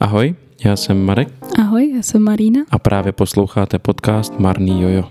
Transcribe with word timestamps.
Ahoj, 0.00 0.34
já 0.64 0.76
jsem 0.76 1.04
Marek 1.04 1.28
Ahoj, 1.58 1.92
já 1.96 2.02
jsem 2.02 2.22
Marína. 2.22 2.60
a 2.70 2.78
právě 2.78 3.12
posloucháte 3.12 3.78
podcast 3.78 4.38
Marný 4.38 4.82
Jojo. 4.82 5.04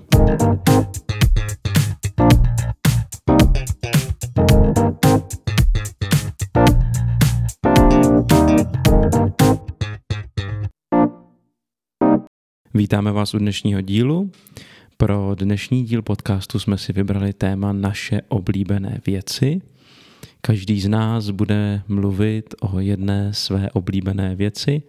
Vítáme 12.73 13.11
vás 13.11 13.33
u 13.33 13.37
dnešního 13.37 13.81
dílu. 13.81 14.31
Pro 14.97 15.35
dnešní 15.35 15.83
díl 15.83 16.01
podcastu 16.01 16.59
jsme 16.59 16.77
si 16.77 16.93
vybrali 16.93 17.33
téma 17.33 17.73
naše 17.73 18.21
oblíbené 18.27 19.01
věci. 19.07 19.61
Každý 20.47 20.81
z 20.81 20.87
nás 20.87 21.29
bude 21.29 21.81
mluvit 21.87 22.55
o 22.61 22.79
jedné 22.79 23.33
své 23.33 23.71
oblíbené 23.71 24.35
věci 24.35 24.81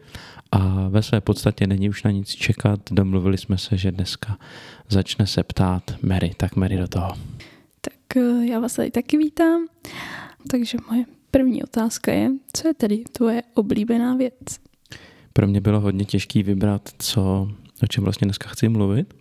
a 0.52 0.88
ve 0.88 1.02
své 1.02 1.20
podstatě 1.20 1.66
není 1.66 1.88
už 1.88 2.02
na 2.02 2.10
nic 2.10 2.28
čekat. 2.28 2.80
Domluvili 2.90 3.38
jsme 3.38 3.58
se, 3.58 3.76
že 3.76 3.92
dneska 3.92 4.38
začne 4.88 5.26
se 5.26 5.42
ptát 5.42 5.82
Mary. 6.02 6.32
Tak 6.36 6.56
Mary 6.56 6.76
do 6.76 6.88
toho. 6.88 7.12
Tak 7.80 8.16
eh, 8.16 8.46
já 8.46 8.60
vás 8.60 8.74
tady 8.74 8.90
taky 8.90 9.16
vítám. 9.16 9.66
Takže 10.50 10.78
moje 10.90 11.04
první 11.30 11.62
otázka 11.62 12.12
je, 12.12 12.30
co 12.52 12.68
je 12.68 12.74
tedy 12.74 13.04
tvoje 13.12 13.42
oblíbená 13.54 14.16
věc? 14.16 14.60
Pro 15.32 15.46
mě 15.46 15.60
bylo 15.60 15.80
hodně 15.80 16.04
těžký 16.04 16.42
vybrat, 16.42 16.88
co, 16.98 17.48
o 17.82 17.86
čem 17.86 18.04
vlastně 18.04 18.24
dneska 18.24 18.48
chci 18.48 18.68
mluvit. 18.68 19.14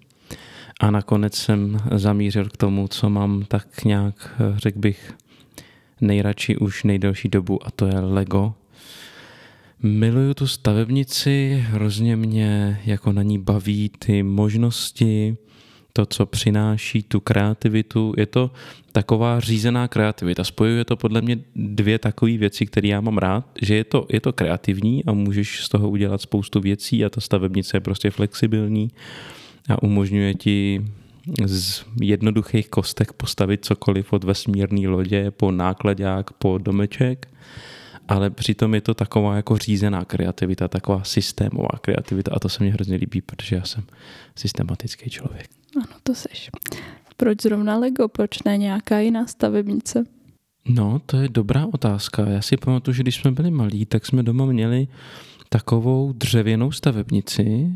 A 0.80 0.92
nakonec 0.92 1.36
jsem 1.36 1.78
zamířil 1.95 2.50
k 2.50 2.58
tomu, 2.58 2.88
co 2.88 3.09
mám 3.09 3.45
tak 3.48 3.86
nějak, 3.86 4.36
eh, 4.40 4.59
řekl 4.59 4.80
bych, 4.80 5.14
nejradši 6.02 6.58
už 6.58 6.84
nejdelší 6.84 7.30
dobu 7.30 7.68
a 7.68 7.72
to 7.72 7.86
je 7.86 8.00
Lego. 8.00 8.54
Miluju 9.84 10.34
tu 10.34 10.48
stavebnici, 10.48 11.64
hrozně 11.67 12.16
mě 12.16 12.81
jako 12.86 13.12
na 13.12 13.23
ní 13.23 13.39
baví 13.39 13.92
ty 14.00 14.23
možnosti, 14.23 15.38
to, 15.98 16.06
co 16.06 16.26
přináší 16.26 17.04
tu 17.04 17.20
kreativitu. 17.20 18.14
Je 18.17 18.26
to 18.26 18.52
taková 18.92 19.39
řízená 19.39 19.88
kreativita. 19.88 20.44
Spojuje 20.44 20.86
to 20.86 20.95
podle 20.95 21.22
mě 21.22 21.39
dvě 21.56 22.00
takové 22.00 22.38
věci, 22.38 22.66
které 22.66 22.88
já 22.88 23.02
mám 23.02 23.17
rád, 23.17 23.50
že 23.61 23.76
je 23.76 23.84
to, 23.84 24.06
je 24.09 24.20
to 24.22 24.34
kreativní 24.34 25.06
a 25.06 25.14
můžeš 25.14 25.64
z 25.64 25.70
toho 25.70 25.89
udělat 25.89 26.22
spoustu 26.22 26.59
věcí 26.59 27.06
a 27.06 27.09
ta 27.09 27.22
stavebnice 27.22 27.78
je 27.78 27.82
prostě 27.82 28.11
flexibilní 28.11 28.92
a 29.70 29.84
umožňuje 29.84 30.34
ti 30.34 30.86
z 31.45 31.86
jednoduchých 32.02 32.70
kostek 32.70 33.14
postavit 33.14 33.66
cokoliv 33.66 34.14
od 34.14 34.23
vesmírné 34.23 34.88
lodě 34.88 35.31
po 35.31 35.52
nákladák, 35.52 36.31
po 36.33 36.58
domeček, 36.58 37.28
ale 38.08 38.30
přitom 38.30 38.73
je 38.73 38.81
to 38.81 38.94
taková 38.94 39.36
jako 39.36 39.58
řízená 39.58 40.05
kreativita, 40.05 40.67
taková 40.67 41.03
systémová 41.03 41.80
kreativita 41.81 42.31
a 42.36 42.39
to 42.39 42.50
se 42.50 42.64
mně 42.64 42.73
hrozně 42.73 42.95
líbí, 42.95 43.22
protože 43.22 43.55
já 43.55 43.64
jsem 43.64 43.83
systematický 44.36 45.09
člověk. 45.09 45.50
Ano, 45.75 45.95
to 46.03 46.16
seš. 46.16 46.50
Proč 47.17 47.42
zrovna 47.42 47.78
Lego? 47.78 48.08
Proč 48.08 48.44
ne 48.44 48.58
nějaká 48.58 49.00
jiná 49.00 49.28
stavebnice? 49.28 50.03
No, 50.70 51.02
to 51.05 51.17
je 51.17 51.30
dobrá 51.30 51.66
otázka. 51.73 52.30
Já 52.30 52.42
si 52.42 52.58
pamatuju, 52.58 52.95
že 52.95 53.03
když 53.03 53.16
jsme 53.16 53.31
byli 53.31 53.52
malí, 53.52 53.86
tak 53.86 54.05
jsme 54.05 54.23
doma 54.23 54.45
měli 54.45 54.88
takovou 55.50 56.14
dřevěnou 56.14 56.72
stavebnici. 56.72 57.75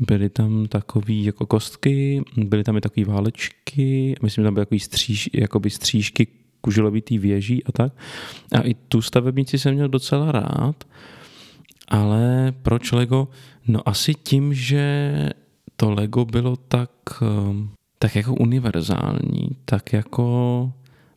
Byly 0.00 0.28
tam 0.28 0.66
takové 0.66 1.14
jako 1.14 1.46
kostky, 1.46 2.22
byly 2.36 2.64
tam 2.64 2.76
i 2.76 2.80
takové 2.80 3.06
válečky, 3.06 4.14
myslím, 4.22 4.42
že 4.42 4.46
tam 4.46 4.54
byly 4.54 4.66
takový 4.66 4.80
stříž, 4.80 5.30
jakoby 5.32 5.70
střížky 5.70 6.26
kuželovitý 6.60 7.18
věží 7.18 7.64
a 7.64 7.72
tak. 7.72 7.92
A 8.52 8.60
i 8.60 8.74
tu 8.74 9.02
stavebnici 9.02 9.58
jsem 9.58 9.74
měl 9.74 9.88
docela 9.88 10.32
rád, 10.32 10.84
ale 11.88 12.52
proč 12.62 12.92
Lego? 12.92 13.28
No 13.66 13.88
asi 13.88 14.14
tím, 14.14 14.54
že 14.54 15.12
to 15.76 15.90
Lego 15.90 16.24
bylo 16.24 16.56
tak, 16.56 16.90
ehm, 17.22 17.70
tak 17.98 18.16
jako 18.16 18.34
univerzální, 18.34 19.48
tak 19.64 19.92
jako 19.92 20.72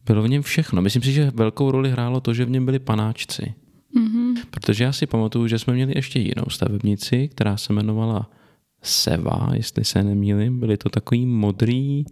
bylo 0.06 0.24
v 0.24 0.30
něm 0.30 0.42
všechno. 0.42 0.82
Myslím 0.82 1.02
si, 1.02 1.12
že 1.12 1.32
velkou 1.36 1.72
roli 1.72 1.92
hrálo 1.92 2.22
to, 2.22 2.34
že 2.34 2.46
v 2.46 2.50
něm 2.50 2.66
byli 2.66 2.80
panáčci. 2.80 3.54
Mhm. 3.96 4.36
Protože 4.50 4.84
já 4.84 4.92
si 4.92 5.08
pamatuju, 5.08 5.48
že 5.48 5.60
jsme 5.60 5.74
měli 5.74 5.94
ještě 5.96 6.20
jinou 6.20 6.46
stavebnici, 6.50 7.28
která 7.28 7.58
se 7.58 7.74
jmenovala 7.74 8.30
Seva, 8.86 9.50
jestli 9.54 9.86
se 9.86 10.04
nemýlím. 10.04 10.60
Byly 10.60 10.78
to 10.78 10.90
takový 10.90 11.26
modrý 11.26 12.06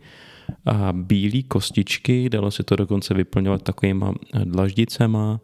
a 0.66 0.94
bílý 0.94 1.44
kostičky, 1.44 2.30
dalo 2.30 2.52
se 2.52 2.64
to 2.64 2.76
dokonce 2.76 3.14
vyplňovat 3.14 3.62
takovýma 3.62 4.14
dlaždicema, 4.44 5.40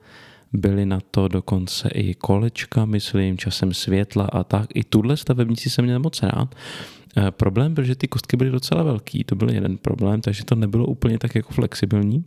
byly 0.53 0.85
na 0.85 0.99
to 1.11 1.27
dokonce 1.27 1.89
i 1.89 2.13
kolečka, 2.13 2.85
myslím, 2.85 3.37
časem 3.37 3.73
světla 3.73 4.25
a 4.25 4.43
tak. 4.43 4.67
I 4.73 4.83
tuhle 4.83 5.17
stavebnici 5.17 5.69
jsem 5.69 5.85
měl 5.85 5.99
moc 5.99 6.23
rád. 6.23 6.55
E, 7.17 7.31
Problém 7.31 7.73
byl, 7.73 7.83
že 7.83 7.95
ty 7.95 8.07
kostky 8.07 8.37
byly 8.37 8.49
docela 8.49 8.83
velký, 8.83 9.23
to 9.23 9.35
byl 9.35 9.49
jeden 9.49 9.77
problém, 9.77 10.21
takže 10.21 10.45
to 10.45 10.55
nebylo 10.55 10.85
úplně 10.85 11.19
tak 11.19 11.35
jako 11.35 11.53
flexibilní. 11.53 12.25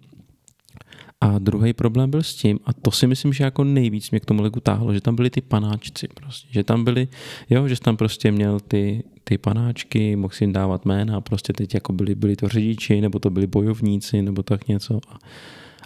A 1.23 1.39
druhý 1.39 1.73
problém 1.73 2.11
byl 2.11 2.23
s 2.23 2.35
tím, 2.35 2.59
a 2.65 2.73
to 2.73 2.91
si 2.91 3.07
myslím, 3.07 3.33
že 3.33 3.45
jako 3.45 3.65
nejvíc 3.65 4.11
mě 4.11 4.21
k 4.21 4.25
tomu 4.25 4.43
legu 4.43 4.61
táhlo, 4.61 4.95
že 4.95 5.01
tam 5.01 5.17
byly 5.17 5.31
ty 5.31 5.41
panáčci 5.41 6.09
prostě, 6.15 6.49
že 6.51 6.65
tam 6.65 6.85
byly, 6.85 7.09
jo, 7.51 7.69
že 7.69 7.81
tam 7.81 7.97
prostě 7.97 8.33
měl 8.33 8.61
ty, 8.61 9.05
ty 9.25 9.39
panáčky, 9.39 10.17
mohl 10.17 10.35
si 10.35 10.45
jim 10.45 10.53
dávat 10.53 10.85
jména 10.85 11.17
a 11.17 11.21
prostě 11.21 11.53
teď 11.53 11.75
jako 11.75 11.93
byli, 11.93 12.15
byli 12.15 12.37
to 12.37 12.49
řidiči, 12.49 13.01
nebo 13.01 13.19
to 13.19 13.31
byli 13.31 13.47
bojovníci, 13.47 14.23
nebo 14.23 14.43
tak 14.43 14.69
něco. 14.69 15.01
A, 15.09 15.19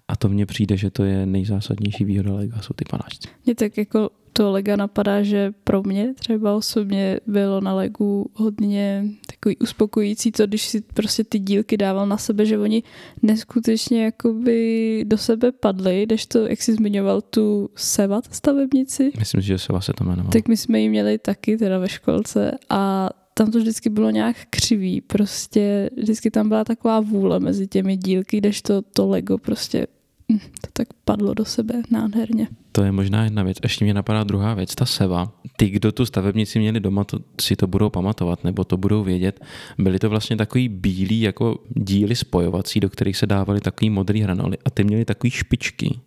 a 0.08 0.16
to 0.16 0.28
mně 0.28 0.46
přijde, 0.46 0.76
že 0.76 0.90
to 0.90 1.04
je 1.04 1.26
nejzásadnější 1.26 2.04
výhoda 2.04 2.34
lega, 2.34 2.62
jsou 2.62 2.74
ty 2.74 2.84
panáčci. 2.90 3.28
Mě 3.46 3.54
tak 3.54 3.78
jako 3.78 4.10
to 4.36 4.50
Lega 4.52 4.76
napadá, 4.76 5.22
že 5.22 5.52
pro 5.64 5.82
mě 5.82 6.14
třeba 6.14 6.54
osobně 6.54 7.20
bylo 7.26 7.60
na 7.60 7.74
Legu 7.74 8.30
hodně 8.34 9.04
takový 9.26 9.56
uspokojící 9.56 10.32
to, 10.32 10.46
když 10.46 10.68
si 10.68 10.80
prostě 10.80 11.24
ty 11.24 11.38
dílky 11.38 11.76
dával 11.76 12.06
na 12.06 12.16
sebe, 12.18 12.46
že 12.46 12.58
oni 12.58 12.82
neskutečně 13.22 14.04
jakoby 14.04 15.04
do 15.06 15.18
sebe 15.18 15.52
padly, 15.52 16.02
když 16.06 16.26
to, 16.26 16.46
jak 16.46 16.62
jsi 16.62 16.74
zmiňoval 16.74 17.20
tu 17.20 17.70
Sevat 17.76 18.34
stavebnici, 18.34 19.12
Myslím 19.18 19.42
si, 19.42 19.46
že 19.46 19.58
se 19.58 19.72
vlastně 19.72 19.94
to 19.94 20.04
jmenovalo. 20.04 20.30
tak 20.32 20.48
my 20.48 20.56
jsme 20.56 20.80
ji 20.80 20.88
měli 20.88 21.18
taky 21.18 21.56
teda 21.56 21.78
ve 21.78 21.88
školce 21.88 22.58
a 22.70 23.10
tam 23.34 23.50
to 23.50 23.58
vždycky 23.58 23.90
bylo 23.90 24.10
nějak 24.10 24.36
křivý, 24.50 25.00
prostě 25.00 25.90
vždycky 25.96 26.30
tam 26.30 26.48
byla 26.48 26.64
taková 26.64 27.00
vůle 27.00 27.40
mezi 27.40 27.66
těmi 27.66 27.96
dílky, 27.96 28.38
kdežto 28.38 28.82
to 28.82 29.08
Lego 29.08 29.38
prostě 29.38 29.86
hm, 30.32 30.38
to 30.38 30.68
tak 30.72 30.88
padlo 31.04 31.34
do 31.34 31.44
sebe 31.44 31.82
nádherně. 31.90 32.48
To 32.76 32.84
je 32.84 32.92
možná 32.92 33.24
jedna 33.24 33.42
věc. 33.42 33.58
Ještě 33.62 33.84
mě 33.84 33.94
napadá 33.94 34.24
druhá 34.24 34.54
věc, 34.54 34.74
ta 34.74 34.86
seva. 34.86 35.32
Ty, 35.56 35.68
kdo 35.68 35.92
tu 35.92 36.06
stavebnici 36.06 36.58
měli 36.58 36.80
doma, 36.80 37.04
to 37.04 37.18
si 37.40 37.56
to 37.56 37.66
budou 37.66 37.90
pamatovat, 37.90 38.44
nebo 38.44 38.64
to 38.64 38.76
budou 38.76 39.04
vědět. 39.04 39.44
Byly 39.78 39.98
to 39.98 40.10
vlastně 40.10 40.36
takový 40.36 40.68
bílý 40.68 41.20
jako 41.20 41.58
díly 41.68 42.16
spojovací, 42.16 42.80
do 42.80 42.90
kterých 42.90 43.16
se 43.16 43.26
dávaly 43.26 43.60
takový 43.60 43.90
modrý 43.90 44.20
hranoly 44.20 44.56
a 44.64 44.70
ty 44.70 44.84
měly 44.84 45.04
takový 45.04 45.30
špičky. 45.30 46.00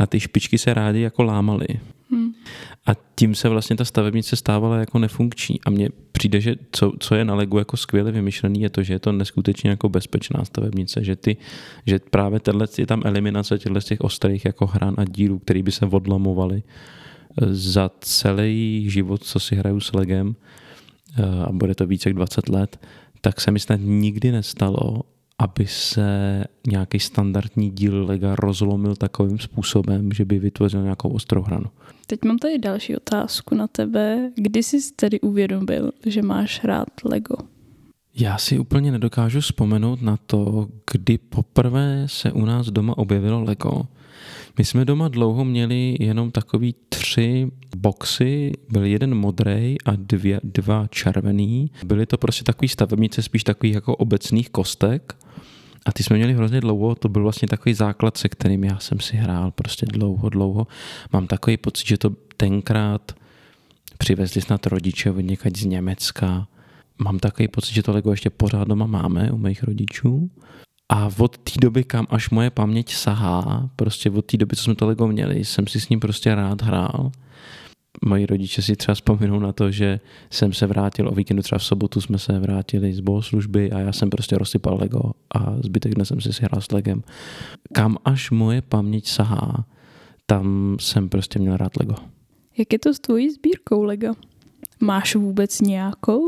A 0.00 0.06
ty 0.06 0.20
špičky 0.20 0.58
se 0.58 0.74
rády 0.74 1.00
jako 1.00 1.22
lámaly. 1.22 1.66
Hm. 2.10 2.32
A 2.86 2.90
tím 3.14 3.34
se 3.34 3.48
vlastně 3.48 3.76
ta 3.76 3.84
stavebnice 3.84 4.36
stávala 4.36 4.76
jako 4.76 4.98
nefunkční. 4.98 5.60
A 5.66 5.70
mně 5.70 5.88
přijde, 6.12 6.40
že 6.40 6.56
co, 6.72 6.92
co 6.98 7.14
je 7.14 7.24
na 7.24 7.34
Legu 7.34 7.58
jako 7.58 7.76
skvěle 7.76 8.12
vymyšlený, 8.12 8.60
je 8.60 8.70
to, 8.70 8.82
že 8.82 8.92
je 8.92 8.98
to 8.98 9.12
neskutečně 9.12 9.70
jako 9.70 9.88
bezpečná 9.88 10.44
stavebnice, 10.44 11.04
že, 11.04 11.16
ty, 11.16 11.36
že 11.86 11.98
právě 12.10 12.40
tenhle, 12.40 12.66
je 12.78 12.86
tam 12.86 13.02
eliminace 13.04 13.58
těchto 13.58 13.80
těch 13.80 14.00
ostrých 14.00 14.44
jako 14.44 14.66
hran 14.66 14.94
a 14.98 15.04
dílů, 15.04 15.38
které 15.38 15.62
by 15.62 15.72
se 15.72 15.86
odlamovaly 15.86 16.03
eh, 16.12 17.54
za 17.54 17.90
celý 18.00 18.90
život, 18.90 19.24
co 19.24 19.40
si 19.40 19.56
hraju 19.56 19.80
s 19.80 19.92
Legem, 19.92 20.36
eh, 21.16 21.44
a 21.44 21.52
bude 21.52 21.74
to 21.74 21.86
více 21.86 22.08
jak 22.08 22.16
20 22.16 22.48
let, 22.48 22.80
tak 23.20 23.40
se 23.40 23.50
mi 23.50 23.60
snad 23.60 23.80
nikdy 23.82 24.32
nestalo, 24.32 25.02
aby 25.38 25.66
se 25.66 26.44
nějaký 26.66 27.00
standardní 27.00 27.70
díl 27.70 28.04
Lega 28.06 28.36
rozlomil 28.36 28.96
takovým 28.96 29.38
způsobem, 29.38 30.12
že 30.12 30.24
by 30.24 30.38
vytvořil 30.38 30.82
nějakou 30.82 31.08
ostrou 31.08 31.42
hranu. 31.42 31.66
Teď 32.06 32.24
mám 32.24 32.38
tady 32.38 32.58
další 32.58 32.96
otázku 32.96 33.54
na 33.54 33.66
tebe. 33.66 34.30
Kdy 34.36 34.62
jsi 34.62 34.78
tedy 34.96 35.20
uvědomil, 35.20 35.92
že 36.06 36.22
máš 36.22 36.64
rád 36.64 36.88
Lego? 37.04 37.36
Já 38.14 38.38
si 38.38 38.58
úplně 38.58 38.92
nedokážu 38.92 39.40
vzpomenout 39.40 40.02
na 40.02 40.16
to, 40.26 40.68
kdy 40.92 41.18
poprvé 41.18 42.02
se 42.06 42.32
u 42.32 42.44
nás 42.44 42.66
doma 42.66 42.98
objevilo 42.98 43.42
Lego. 43.42 43.86
My 44.58 44.64
jsme 44.64 44.84
doma 44.84 45.08
dlouho 45.08 45.44
měli 45.44 45.96
jenom 46.00 46.30
takový 46.30 46.74
tři 46.88 47.50
boxy, 47.76 48.52
byl 48.70 48.84
jeden 48.84 49.14
modrý 49.14 49.76
a 49.84 49.96
dvě, 49.96 50.40
dva 50.44 50.86
červený. 50.86 51.70
Byly 51.86 52.06
to 52.06 52.18
prostě 52.18 52.44
takový 52.44 52.68
stavebnice, 52.68 53.22
spíš 53.22 53.44
takových 53.44 53.74
jako 53.74 53.96
obecných 53.96 54.50
kostek. 54.50 55.16
A 55.86 55.92
ty 55.92 56.02
jsme 56.02 56.16
měli 56.16 56.34
hrozně 56.34 56.60
dlouho, 56.60 56.94
to 56.94 57.08
byl 57.08 57.22
vlastně 57.22 57.48
takový 57.48 57.74
základ, 57.74 58.16
se 58.16 58.28
kterým 58.28 58.64
já 58.64 58.78
jsem 58.78 59.00
si 59.00 59.16
hrál 59.16 59.50
prostě 59.50 59.86
dlouho, 59.86 60.28
dlouho. 60.28 60.66
Mám 61.12 61.26
takový 61.26 61.56
pocit, 61.56 61.86
že 61.86 61.98
to 61.98 62.10
tenkrát 62.36 63.12
přivezli 63.98 64.40
snad 64.40 64.66
rodiče 64.66 65.10
od 65.10 65.20
někať 65.20 65.56
z 65.56 65.64
Německa. 65.64 66.48
Mám 66.98 67.18
takový 67.18 67.48
pocit, 67.48 67.74
že 67.74 67.82
to 67.82 67.92
Lego 67.92 68.10
ještě 68.10 68.30
pořád 68.30 68.68
doma 68.68 68.86
máme 68.86 69.32
u 69.32 69.36
mých 69.36 69.62
rodičů. 69.62 70.30
A 70.92 71.10
od 71.18 71.38
té 71.38 71.52
doby, 71.60 71.84
kam 71.84 72.06
až 72.10 72.30
moje 72.30 72.50
paměť 72.50 72.94
sahá, 72.94 73.70
prostě 73.76 74.10
od 74.10 74.24
té 74.24 74.36
doby, 74.36 74.56
co 74.56 74.62
jsme 74.62 74.74
to 74.74 74.86
Lego 74.86 75.06
měli, 75.06 75.44
jsem 75.44 75.66
si 75.66 75.80
s 75.80 75.88
ním 75.88 76.00
prostě 76.00 76.34
rád 76.34 76.62
hrál. 76.62 77.12
moji 78.04 78.26
rodiče 78.26 78.62
si 78.62 78.76
třeba 78.76 78.94
vzpomenou 78.94 79.38
na 79.38 79.52
to, 79.52 79.70
že 79.70 80.00
jsem 80.30 80.52
se 80.52 80.66
vrátil 80.66 81.08
o 81.08 81.14
víkendu, 81.14 81.42
třeba 81.42 81.58
v 81.58 81.64
sobotu 81.64 82.00
jsme 82.00 82.18
se 82.18 82.38
vrátili 82.38 82.94
z 82.94 83.00
bohoslužby 83.00 83.72
a 83.72 83.78
já 83.78 83.92
jsem 83.92 84.10
prostě 84.10 84.38
rozsypal 84.38 84.78
Lego 84.80 85.12
a 85.34 85.56
zbytek 85.64 85.94
dne 85.94 86.04
jsem 86.04 86.20
si 86.20 86.44
hrál 86.44 86.60
s 86.60 86.72
Legem. 86.72 87.02
Kam 87.72 87.96
až 88.04 88.30
moje 88.30 88.62
paměť 88.62 89.08
sahá, 89.08 89.64
tam 90.26 90.76
jsem 90.80 91.08
prostě 91.08 91.38
měl 91.38 91.56
rád 91.56 91.76
Lego. 91.80 91.94
Jak 92.58 92.72
je 92.72 92.78
to 92.78 92.94
s 92.94 93.00
tvojí 93.00 93.30
sbírkou 93.30 93.82
Lego? 93.82 94.12
Máš 94.80 95.16
vůbec 95.16 95.60
nějakou? 95.60 96.22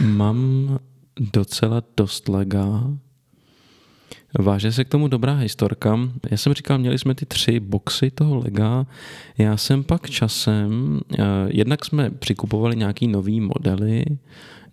Mám 0.00 0.78
docela 1.32 1.82
dost 1.96 2.28
lega. 2.28 2.82
Váže 4.38 4.72
se 4.72 4.84
k 4.84 4.88
tomu 4.88 5.08
dobrá 5.08 5.34
historka. 5.34 5.98
Já 6.30 6.36
jsem 6.36 6.54
říkal, 6.54 6.78
měli 6.78 6.98
jsme 6.98 7.14
ty 7.14 7.26
tři 7.26 7.60
boxy 7.60 8.10
toho 8.10 8.36
lega. 8.36 8.86
Já 9.38 9.56
jsem 9.56 9.84
pak 9.84 10.10
časem, 10.10 11.00
eh, 11.18 11.24
jednak 11.48 11.84
jsme 11.84 12.10
přikupovali 12.10 12.76
nějaký 12.76 13.08
nový 13.08 13.40
modely, 13.40 14.04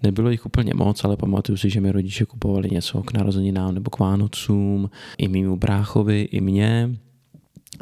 Nebylo 0.04 0.30
jich 0.30 0.46
úplně 0.46 0.74
moc, 0.76 1.04
ale 1.04 1.18
pamatuju 1.18 1.58
si, 1.58 1.70
že 1.70 1.82
mi 1.82 1.92
rodiče 1.92 2.26
kupovali 2.26 2.70
něco 2.72 3.04
k 3.04 3.14
narozeninám 3.14 3.74
nebo 3.74 3.90
k 3.90 4.00
Vánocům, 4.00 4.90
i 5.18 5.28
mýmu 5.28 5.58
bráchovi, 5.58 6.22
i 6.22 6.42
mě. 6.42 6.96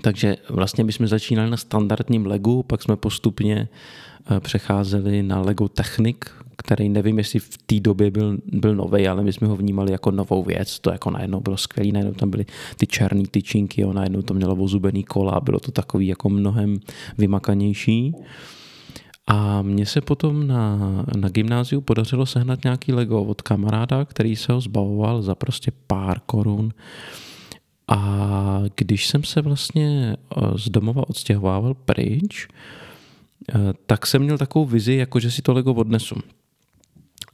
Takže 0.02 0.38
vlastně 0.50 0.92
jsme 0.92 1.08
začínali 1.08 1.50
na 1.50 1.58
standardním 1.58 2.26
Legu, 2.26 2.64
pak 2.64 2.82
jsme 2.82 2.96
postupně 2.96 3.68
eh, 4.32 4.40
přecházeli 4.40 5.24
na 5.24 5.42
Lego 5.42 5.68
Technik, 5.68 6.32
který 6.58 6.90
nevím, 6.90 7.18
jestli 7.18 7.40
v 7.40 7.58
té 7.66 7.80
době 7.80 8.12
byl, 8.12 8.38
byl 8.46 8.76
nový, 8.76 9.08
ale 9.08 9.24
my 9.24 9.34
jsme 9.34 9.48
ho 9.48 9.56
vnímali 9.56 9.92
jako 9.92 10.12
novou 10.12 10.44
věc. 10.44 10.80
To 10.80 10.92
jako 10.92 11.12
najednou 11.12 11.40
bylo 11.40 11.58
skvělé, 11.58 11.92
najednou 11.92 12.14
tam 12.14 12.30
byly 12.30 12.46
ty 12.78 12.88
černé 12.88 13.24
tyčinky, 13.32 13.82
jo, 13.82 13.94
najednou 13.94 14.22
to 14.22 14.34
mělo 14.34 14.56
ozubený 14.56 15.04
kola, 15.04 15.40
bylo 15.40 15.60
to 15.60 15.72
takový 15.72 16.08
jako 16.08 16.30
mnohem 16.30 16.80
vymakanější. 17.18 18.14
A 19.28 19.62
mně 19.62 19.86
se 19.86 20.02
potom 20.02 20.48
na, 20.48 20.78
na 21.18 21.30
gymnáziu 21.30 21.82
podařilo 21.82 22.26
sehnat 22.26 22.64
nějaký 22.64 22.94
Lego 22.94 23.24
od 23.24 23.42
kamaráda, 23.42 24.06
který 24.06 24.36
se 24.36 24.54
ho 24.54 24.62
zbavoval 24.62 25.22
za 25.22 25.36
prostě 25.36 25.72
pár 25.88 26.20
korun. 26.26 26.72
A 27.88 28.62
když 28.76 29.08
jsem 29.08 29.24
se 29.24 29.42
vlastně 29.42 30.16
eh, 30.16 30.42
z 30.56 30.70
domova 30.70 31.10
odstěhovával 31.10 31.74
pryč, 31.74 32.48
eh, 32.48 33.74
tak 33.86 34.08
jsem 34.08 34.22
měl 34.22 34.38
takovou 34.38 34.66
vizi, 34.66 34.94
jako 34.94 35.20
že 35.20 35.32
si 35.32 35.42
to 35.42 35.54
Lego 35.54 35.74
odnesu. 35.74 36.16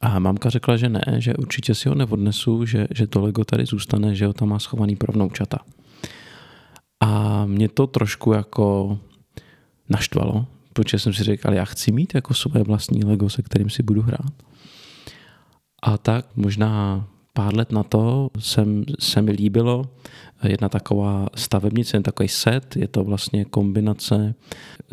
A 0.04 0.20
mamka 0.20 0.50
řekla, 0.50 0.78
že 0.78 0.90
ne, 0.90 1.02
že 1.18 1.34
určitě 1.34 1.76
si 1.76 1.90
ho 1.90 1.96
neodnesu, 1.96 2.66
že, 2.66 2.88
že 2.92 3.08
to 3.08 3.22
Lego 3.22 3.44
tady 3.44 3.66
zůstane, 3.66 4.16
že 4.16 4.26
ho 4.26 4.34
tam 4.34 4.50
má 4.50 4.60
schovaný 4.60 4.96
pro 4.96 5.14
vnoučata. 5.14 5.60
A 7.00 7.46
mě 7.46 7.70
to 7.70 7.88
trošku 7.88 8.34
jako 8.34 9.00
naštvalo, 9.90 10.46
protože 10.74 11.00
jsem 11.00 11.14
si 11.14 11.24
řekl, 11.24 11.48
ale 11.48 11.56
já 11.56 11.66
chci 11.66 11.92
mít 11.92 12.16
jako 12.16 12.34
své 12.34 12.64
vlastní 12.64 13.04
Lego, 13.04 13.30
se 13.30 13.42
kterým 13.42 13.70
si 13.70 13.84
budu 13.84 14.02
hrát. 14.02 14.34
A 15.84 15.98
tak 15.98 16.26
možná 16.36 17.06
pár 17.34 17.56
let 17.56 17.72
na 17.72 17.84
to 17.84 18.30
jsem, 18.40 18.86
se 19.00 19.22
mi 19.22 19.32
líbilo. 19.32 19.86
Jedna 20.44 20.70
taková 20.70 21.28
stavebnice, 21.36 22.02
takový 22.02 22.30
set, 22.30 22.76
je 22.76 22.88
to 22.88 23.04
vlastně 23.04 23.46
kombinace 23.46 24.36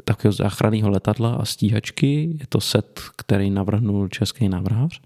takového 0.05 0.33
záchranného 0.33 0.91
letadla 0.91 1.35
a 1.35 1.45
stíhačky, 1.45 2.37
je 2.41 2.47
to 2.49 2.61
set, 2.61 3.01
který 3.17 3.51
navrhnul 3.51 4.09
český 4.09 4.49
návrhář 4.49 5.01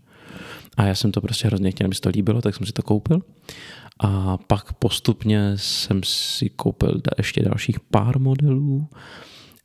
a 0.77 0.83
já 0.85 0.95
jsem 0.95 1.13
to 1.13 1.21
prostě 1.21 1.47
hrozně 1.47 1.71
chtěl, 1.71 1.89
mi 1.89 1.95
to 1.95 2.09
líbilo, 2.09 2.43
tak 2.43 2.55
jsem 2.55 2.67
si 2.67 2.73
to 2.73 2.83
koupil. 2.83 3.21
A 4.01 4.37
pak 4.37 4.73
postupně 4.73 5.53
jsem 5.57 6.01
si 6.05 6.51
koupil 6.51 7.01
ještě 7.19 7.43
dalších 7.43 7.81
pár 7.81 8.19
modelů. 8.19 8.89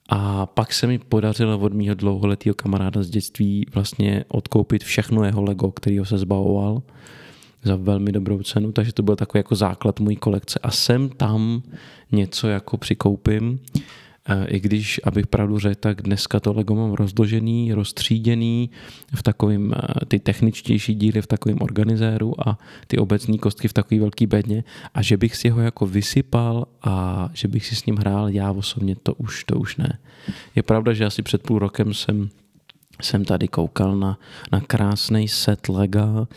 A 0.09 0.45
pak 0.45 0.73
se 0.73 0.87
mi 0.87 0.99
podařilo 0.99 1.59
od 1.59 1.73
mýho 1.73 1.95
dlouholetého 1.95 2.53
kamaráda 2.53 3.03
z 3.03 3.09
dětství 3.09 3.65
vlastně 3.73 4.25
odkoupit 4.27 4.83
všechno 4.83 5.23
jeho 5.23 5.43
Lego, 5.43 5.71
kterýho 5.71 6.05
se 6.05 6.17
zbavoval 6.17 6.81
za 7.63 7.75
velmi 7.75 8.11
dobrou 8.11 8.43
cenu, 8.43 8.71
takže 8.71 8.93
to 8.93 9.03
byl 9.03 9.15
takový 9.15 9.39
jako 9.39 9.55
základ 9.55 9.99
mojí 9.99 10.15
kolekce 10.15 10.59
a 10.63 10.71
sem 10.71 11.09
tam 11.09 11.61
něco 12.11 12.47
jako 12.47 12.77
přikoupím, 12.77 13.59
e, 14.25 14.47
i 14.47 14.59
když, 14.59 15.01
abych 15.03 15.27
pravdu 15.27 15.59
řekl, 15.59 15.79
tak 15.79 16.01
dneska 16.01 16.39
to 16.39 16.53
Lego 16.53 16.75
mám 16.75 16.91
rozložený, 16.91 17.73
roztříděný 17.73 18.69
v 19.15 19.23
takovým, 19.23 19.73
e, 19.73 20.05
ty 20.05 20.19
techničtější 20.19 20.95
díly 20.95 21.21
v 21.21 21.27
takovém 21.27 21.57
organizéru 21.61 22.49
a 22.49 22.59
ty 22.87 22.97
obecní 22.97 23.39
kostky 23.39 23.67
v 23.67 23.73
takový 23.73 23.99
velký 23.99 24.27
bedně 24.27 24.63
a 24.93 25.01
že 25.01 25.17
bych 25.17 25.35
si 25.35 25.49
ho 25.49 25.61
jako 25.61 25.85
vysypal 25.85 26.65
a 26.83 27.29
že 27.33 27.47
bych 27.47 27.65
si 27.65 27.75
s 27.75 27.85
ním 27.85 27.97
hrál 27.97 28.29
já 28.29 28.51
osobně, 28.51 28.95
to 29.03 29.13
už, 29.13 29.43
to 29.43 29.59
už 29.59 29.77
ne. 29.77 29.99
Je 30.55 30.63
pravda, 30.63 30.93
že 30.93 31.05
asi 31.05 31.21
před 31.21 31.43
půl 31.43 31.59
rokem 31.59 31.93
jsem 31.93 32.29
jsem 33.01 33.25
tady 33.25 33.47
koukal 33.47 33.95
na, 33.95 34.19
na 34.51 34.61
krásný 34.61 35.27
set 35.27 35.69
Lega 35.69 36.27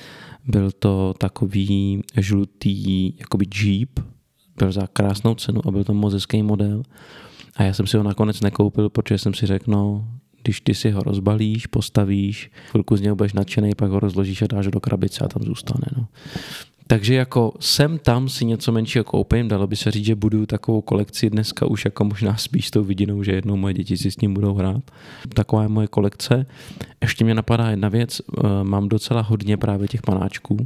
byl 0.46 0.70
to 0.70 1.14
takový 1.18 2.02
žlutý 2.16 3.14
jakoby 3.18 3.46
Jeep, 3.62 4.00
byl 4.56 4.72
za 4.72 4.86
krásnou 4.86 5.34
cenu 5.34 5.60
a 5.68 5.70
byl 5.70 5.84
to 5.84 5.94
moc 5.94 6.12
hezký 6.12 6.42
model. 6.42 6.82
A 7.56 7.62
já 7.62 7.72
jsem 7.72 7.86
si 7.86 7.96
ho 7.96 8.02
nakonec 8.02 8.40
nekoupil, 8.40 8.88
protože 8.88 9.18
jsem 9.18 9.34
si 9.34 9.46
řekl, 9.46 9.70
no, 9.70 10.08
když 10.42 10.60
ty 10.60 10.74
si 10.74 10.90
ho 10.90 11.02
rozbalíš, 11.02 11.66
postavíš, 11.66 12.50
chvilku 12.70 12.96
z 12.96 13.00
něho 13.00 13.16
budeš 13.16 13.32
nadšený, 13.32 13.74
pak 13.74 13.90
ho 13.90 14.00
rozložíš 14.00 14.42
a 14.42 14.46
dáš 14.46 14.66
do 14.66 14.80
krabice 14.80 15.24
a 15.24 15.28
tam 15.28 15.42
zůstane. 15.42 15.86
No. 15.96 16.06
Takže 16.92 17.14
jako 17.14 17.54
sem 17.60 17.98
tam 17.98 18.28
si 18.28 18.44
něco 18.44 18.72
menšího 18.72 19.04
koupím, 19.04 19.48
dalo 19.48 19.66
by 19.66 19.76
se 19.76 19.90
říct, 19.90 20.04
že 20.04 20.14
budu 20.14 20.46
takovou 20.46 20.80
kolekci 20.80 21.30
dneska 21.30 21.66
už 21.66 21.84
jako 21.84 22.04
možná 22.04 22.36
spíš 22.36 22.70
tou 22.70 22.84
vidinou, 22.84 23.22
že 23.22 23.32
jednou 23.32 23.56
moje 23.56 23.74
děti 23.74 23.96
si 23.96 24.10
s 24.10 24.20
ním 24.20 24.34
budou 24.34 24.54
hrát. 24.54 24.90
Taková 25.34 25.62
je 25.62 25.68
moje 25.68 25.86
kolekce. 25.86 26.46
Ještě 27.00 27.24
mě 27.24 27.34
napadá 27.34 27.70
jedna 27.70 27.88
věc, 27.88 28.20
eh, 28.20 28.48
mám 28.62 28.88
docela 28.88 29.20
hodně 29.20 29.56
právě 29.56 29.88
těch 29.88 30.02
panáčků 30.02 30.56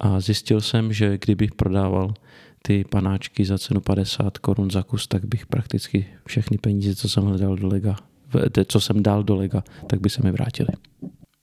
a 0.00 0.20
zjistil 0.20 0.60
jsem, 0.60 0.92
že 0.92 1.18
kdybych 1.18 1.54
prodával 1.54 2.14
ty 2.62 2.84
panáčky 2.90 3.44
za 3.44 3.58
cenu 3.58 3.80
50 3.80 4.38
korun 4.38 4.70
za 4.70 4.82
kus, 4.82 5.06
tak 5.06 5.24
bych 5.24 5.46
prakticky 5.46 6.06
všechny 6.26 6.58
peníze, 6.58 6.94
co 6.94 7.08
jsem 7.08 7.24
hledal 7.24 7.56
do 7.56 7.68
lega, 7.68 7.96
co 8.66 8.80
jsem 8.80 9.02
dal 9.02 9.22
do 9.22 9.36
lega, 9.36 9.64
tak 9.86 10.00
by 10.00 10.10
se 10.10 10.22
mi 10.24 10.32
vrátily. 10.32 10.68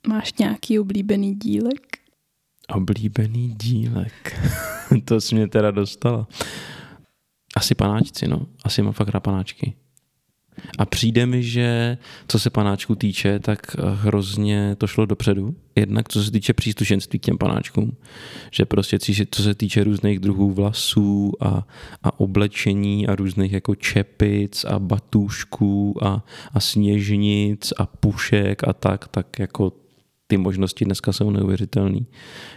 Máš 0.08 0.34
nějaký 0.40 0.80
oblíbený 0.80 1.36
dílek? 1.36 1.87
Oblíbený 2.75 3.56
dílek. 3.62 4.40
to 5.06 5.22
jsi 5.22 5.36
mě 5.36 5.48
teda 5.48 5.72
dostala. 5.72 6.28
Asi 7.56 7.75
panáčci, 7.75 8.28
no. 8.28 8.48
Asi 8.64 8.81
mám 8.81 8.94
fakt 8.94 9.10
rád 9.10 9.19
panáčky. 9.19 9.74
A 10.78 10.86
přijde 10.86 11.26
mi, 11.26 11.44
že 11.44 11.97
co 12.28 12.40
se 12.40 12.50
panáčku 12.50 12.95
týče, 12.95 13.40
tak 13.40 13.76
hrozně 13.94 14.76
to 14.78 14.88
šlo 14.88 15.06
dopředu. 15.06 15.56
Jednak 15.76 16.09
co 16.09 16.24
se 16.24 16.31
týče 16.31 16.54
příslušenství 16.54 17.19
k 17.19 17.21
těm 17.21 17.38
panáčkům, 17.38 17.97
že 18.52 18.66
prostě 18.66 19.00
co 19.31 19.44
se 19.44 19.56
týče 19.56 19.83
různých 19.83 20.19
druhů 20.19 20.52
vlasů 20.52 21.31
a, 21.40 21.68
a 22.04 22.19
oblečení 22.19 23.07
a 23.07 23.16
různých 23.16 23.52
jako 23.52 23.76
čepic 23.76 24.66
a 24.66 24.80
batůšků 24.80 26.06
a, 26.06 26.26
a 26.54 26.59
sněžnic 26.59 27.74
a 27.78 27.86
pušek 27.86 28.68
a 28.68 28.74
tak, 28.74 29.07
tak 29.07 29.40
jako 29.40 29.74
ty 30.28 30.38
možnosti 30.38 30.86
dneska 30.86 31.14
jsou 31.14 31.31
neuvěřitelné. 31.31 32.00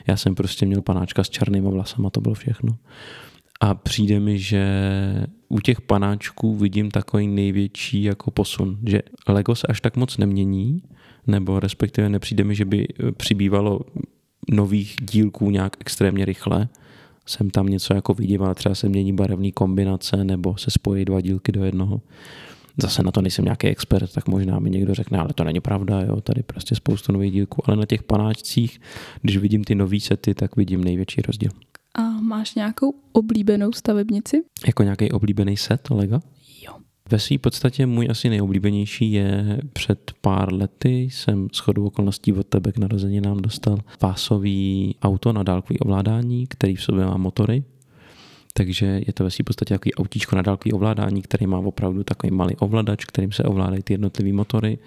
Já 0.06 0.16
jsem 0.16 0.34
prostě 0.34 0.66
měl 0.66 0.82
panáčka 0.82 1.24
s 1.24 1.30
černýma 1.30 1.70
vlasama, 1.70 2.10
to 2.10 2.20
bylo 2.20 2.34
všechno. 2.34 2.76
A 3.60 3.74
přijde 3.74 4.20
mi, 4.20 4.38
že 4.38 4.66
u 5.48 5.60
těch 5.60 5.80
panáčků 5.80 6.56
vidím 6.56 6.90
takový 6.90 7.28
největší 7.28 8.02
jako 8.02 8.30
posun, 8.30 8.78
že 8.86 9.02
Lego 9.28 9.54
se 9.54 9.66
až 9.66 9.80
tak 9.80 9.96
moc 9.96 10.18
nemění, 10.18 10.82
nebo 11.26 11.60
respektive 11.60 12.08
nepřijde 12.08 12.44
mi, 12.44 12.54
že 12.54 12.64
by 12.64 12.88
přibývalo 13.16 13.80
nových 14.50 14.96
dílků 15.02 15.50
nějak 15.50 15.76
extrémně 15.80 16.24
rychle. 16.24 16.68
Jsem 17.26 17.50
tam 17.50 17.66
něco 17.66 17.94
jako 17.94 18.14
vidím, 18.14 18.42
ale 18.42 18.54
třeba 18.54 18.74
se 18.74 18.88
mění 18.88 19.12
barevné 19.12 19.52
kombinace 19.52 20.24
nebo 20.24 20.56
se 20.56 20.70
spojí 20.70 21.04
dva 21.04 21.20
dílky 21.20 21.52
do 21.52 21.64
jednoho 21.64 22.00
zase 22.76 23.02
na 23.02 23.10
to 23.10 23.22
nejsem 23.22 23.44
nějaký 23.44 23.66
expert, 23.66 24.12
tak 24.12 24.28
možná 24.28 24.58
mi 24.58 24.70
někdo 24.70 24.94
řekne, 24.94 25.18
ale 25.18 25.28
to 25.34 25.44
není 25.44 25.60
pravda, 25.60 26.00
jo, 26.00 26.20
tady 26.20 26.42
prostě 26.42 26.74
spoustu 26.74 27.12
nových 27.12 27.32
dílků, 27.32 27.62
ale 27.66 27.76
na 27.76 27.86
těch 27.86 28.02
panáčcích, 28.02 28.80
když 29.22 29.36
vidím 29.36 29.64
ty 29.64 29.74
nový 29.74 30.00
sety, 30.00 30.34
tak 30.34 30.56
vidím 30.56 30.84
největší 30.84 31.22
rozdíl. 31.22 31.50
A 31.94 32.02
máš 32.02 32.54
nějakou 32.54 32.94
oblíbenou 33.12 33.72
stavebnici? 33.72 34.42
Jako 34.66 34.82
nějaký 34.82 35.12
oblíbený 35.12 35.56
set 35.56 35.90
Lega? 35.90 36.20
Jo. 36.66 36.72
Ve 37.10 37.18
své 37.18 37.38
podstatě 37.38 37.86
můj 37.86 38.06
asi 38.10 38.28
nejoblíbenější 38.28 39.12
je 39.12 39.60
před 39.72 40.12
pár 40.20 40.52
lety 40.52 41.02
jsem 41.02 41.48
s 41.52 41.58
chodou 41.58 41.86
okolností 41.86 42.32
od 42.32 42.46
tebe 42.46 42.72
k 42.72 42.78
narozeninám 42.78 43.42
dostal 43.42 43.78
pásový 43.98 44.94
auto 45.02 45.32
na 45.32 45.42
dálkový 45.42 45.78
ovládání, 45.78 46.46
který 46.46 46.76
v 46.76 46.82
sobě 46.82 47.06
má 47.06 47.16
motory, 47.16 47.64
takže 48.52 49.00
je 49.06 49.12
to 49.12 49.24
ve 49.24 49.30
své 49.30 49.42
podstatě 49.42 49.74
takový 49.74 49.94
autíčko 49.94 50.36
na 50.36 50.42
dálkový 50.42 50.72
ovládání, 50.72 51.22
který 51.22 51.46
má 51.46 51.58
opravdu 51.58 52.04
takový 52.04 52.30
malý 52.30 52.56
ovladač, 52.56 53.04
kterým 53.04 53.32
se 53.32 53.42
ovládají 53.42 53.82
ty 53.82 53.92
jednotlivé 53.92 54.32
motory. 54.32 54.78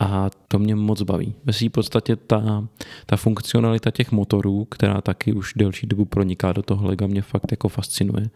A 0.00 0.30
to 0.48 0.58
mě 0.58 0.74
moc 0.74 1.02
baví. 1.02 1.34
Ve 1.44 1.52
své 1.52 1.70
podstatě 1.70 2.16
ta, 2.16 2.68
ta 3.06 3.16
funkcionalita 3.16 3.90
těch 3.90 4.12
motorů, 4.12 4.64
která 4.64 5.00
taky 5.00 5.32
už 5.32 5.52
delší 5.56 5.86
dobu 5.86 6.04
proniká 6.04 6.52
do 6.52 6.62
toho 6.62 6.86
lega, 6.86 7.06
mě 7.06 7.22
fakt 7.22 7.50
jako 7.50 7.68
fascinuje. 7.68 8.30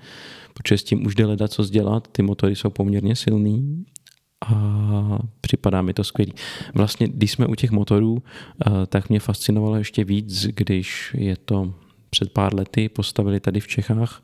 Protože 0.55 0.79
s 0.79 0.85
tím 0.85 1.07
už 1.07 1.15
jde 1.15 1.27
leda 1.27 1.49
co 1.49 1.65
dělat, 1.65 2.09
ty 2.13 2.23
motory 2.23 2.57
jsou 2.57 2.71
poměrně 2.71 3.17
silný 3.17 3.85
a 4.47 5.19
připadá 5.41 5.83
mi 5.83 5.95
to 5.95 6.05
skvělý. 6.05 6.33
Vlastně, 6.75 7.09
když 7.09 7.33
jsme 7.33 7.47
u 7.47 7.55
těch 7.55 7.71
motorů, 7.71 8.23
eh, 8.67 8.87
tak 8.87 9.09
mě 9.09 9.21
fascinovalo 9.21 9.77
ještě 9.77 10.05
víc, 10.05 10.47
když 10.47 11.15
je 11.19 11.37
to 11.37 11.75
před 12.11 12.33
pár 12.33 12.55
lety 12.55 12.89
postavili 12.89 13.41
tady 13.41 13.61
v 13.61 13.67
Čechách 13.67 14.23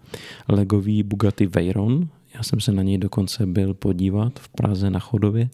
legový 0.48 1.02
Bugatti 1.02 1.46
Veyron, 1.46 2.08
já 2.34 2.42
jsem 2.42 2.60
se 2.60 2.72
na 2.72 2.82
něj 2.82 2.98
dokonce 2.98 3.46
byl 3.46 3.74
podívat 3.74 4.38
v 4.38 4.48
Praze 4.48 4.90
na 4.90 5.00
Chodově, 5.00 5.48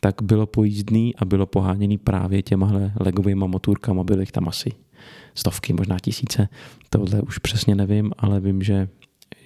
tak 0.00 0.22
bylo 0.22 0.46
pojízdný 0.46 1.16
a 1.16 1.24
bylo 1.24 1.46
poháněný 1.46 1.98
právě 1.98 2.42
těmahle 2.42 2.92
legovými 3.00 3.48
motorkama, 3.48 4.04
byly 4.04 4.22
jich 4.22 4.32
tam 4.32 4.48
asi 4.48 4.70
stovky, 5.34 5.72
možná 5.72 5.98
tisíce, 5.98 6.48
tohle 6.90 7.22
už 7.22 7.38
přesně 7.38 7.74
nevím, 7.74 8.12
ale 8.18 8.40
vím, 8.40 8.62
že 8.62 8.88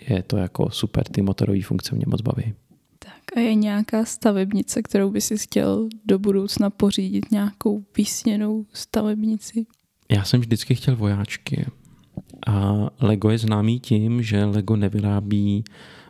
je 0.08 0.22
to 0.22 0.36
jako 0.36 0.70
super, 0.70 1.04
ty 1.04 1.22
motorové 1.22 1.62
funkce 1.62 1.94
mě 1.94 2.04
moc 2.08 2.20
baví. 2.20 2.54
Tak 2.98 3.36
a 3.36 3.40
je 3.40 3.54
nějaká 3.54 4.04
stavebnice, 4.04 4.82
kterou 4.82 5.10
by 5.10 5.20
si 5.20 5.38
chtěl 5.38 5.88
do 6.04 6.18
budoucna 6.18 6.70
pořídit, 6.70 7.30
nějakou 7.30 7.84
vysněnou 7.96 8.66
stavebnici? 8.72 9.66
Já 10.10 10.24
jsem 10.24 10.40
vždycky 10.40 10.74
chtěl 10.74 10.96
vojáčky. 10.96 11.66
A 12.46 12.90
Lego 13.00 13.30
je 13.30 13.38
známý 13.38 13.80
tím, 13.80 14.22
že 14.22 14.44
Lego 14.44 14.76
nevyrábí 14.76 15.64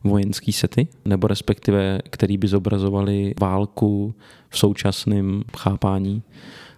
vojenský 0.05 0.53
sety, 0.53 0.89
nebo 1.05 1.27
respektive, 1.27 2.01
který 2.11 2.39
by 2.39 2.49
zobrazovali 2.49 3.35
válku 3.41 4.15
v 4.49 4.59
současném 4.59 5.43
chápání. 5.59 6.23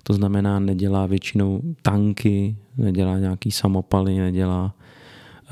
To 0.03 0.13
znamená, 0.13 0.61
nedělá 0.61 1.07
většinou 1.07 1.61
tanky, 1.83 2.57
nedělá 2.77 3.19
nějaký 3.19 3.51
samopaly, 3.51 4.19
nedělá 4.19 4.75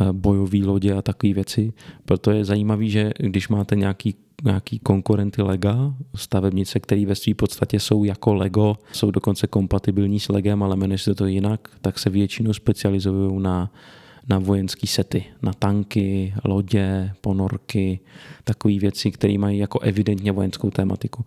eh, 0.01 0.13
bojové 0.13 0.59
lodě 0.59 0.93
a 0.93 1.03
takové 1.03 1.33
věci. 1.33 1.73
Proto 2.05 2.31
je 2.31 2.45
zajímavý, 2.45 2.91
že 2.91 3.13
když 3.19 3.49
máte 3.49 3.77
nějaký 3.77 4.15
nějaký 4.45 4.79
konkurenty 4.79 5.43
Lega, 5.43 5.95
stavebnice, 6.15 6.81
které 6.81 7.07
ve 7.07 7.15
své 7.15 7.35
podstatě 7.35 7.81
jsou 7.81 8.05
jako 8.05 8.35
Lego, 8.35 8.77
jsou 8.93 9.11
dokonce 9.11 9.47
kompatibilní 9.47 10.21
s 10.21 10.29
Legem, 10.29 10.63
ale 10.63 10.77
jmenuje 10.77 10.99
se 10.99 11.15
to 11.15 11.27
jinak, 11.27 11.69
tak 11.81 11.99
se 11.99 12.11
většinou 12.11 12.53
specializují 12.53 13.43
na 13.43 13.71
na 14.29 14.39
vojenské 14.39 14.87
sety, 14.87 15.25
na 15.43 15.53
tanky, 15.53 16.35
lodě, 16.45 17.13
ponorky, 17.21 18.01
takové 18.45 18.79
věci, 18.79 19.11
které 19.11 19.39
mají 19.39 19.59
jako 19.59 19.79
evidentně 19.79 20.33
vojenskou 20.33 20.71
tématiku. 20.71 21.25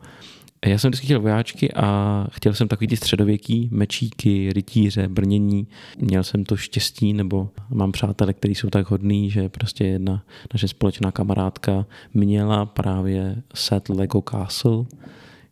Já 0.66 0.78
jsem 0.78 0.90
vždycky 0.90 1.06
chtěl 1.08 1.22
vojáčky 1.22 1.74
a 1.74 2.28
chtěl 2.32 2.54
jsem 2.54 2.68
takový 2.68 2.88
ty 2.88 2.98
středověký 2.98 3.70
mečíky, 3.72 4.54
rytíře, 4.54 5.08
brnění. 5.08 5.68
Měl 5.98 6.24
jsem 6.24 6.44
to 6.44 6.58
štěstí, 6.58 7.14
nebo 7.14 7.50
mám 7.70 7.92
přátele, 7.92 8.34
kteří 8.34 8.56
jsou 8.56 8.70
tak 8.70 8.90
hodní, 8.90 9.30
že 9.30 9.50
prostě 9.50 9.84
jedna 9.86 10.24
naše 10.54 10.68
společná 10.68 11.12
kamarádka 11.12 11.86
měla 12.14 12.66
právě 12.66 13.36
set 13.54 13.90
Lego 13.90 14.24
Castle, 14.32 14.86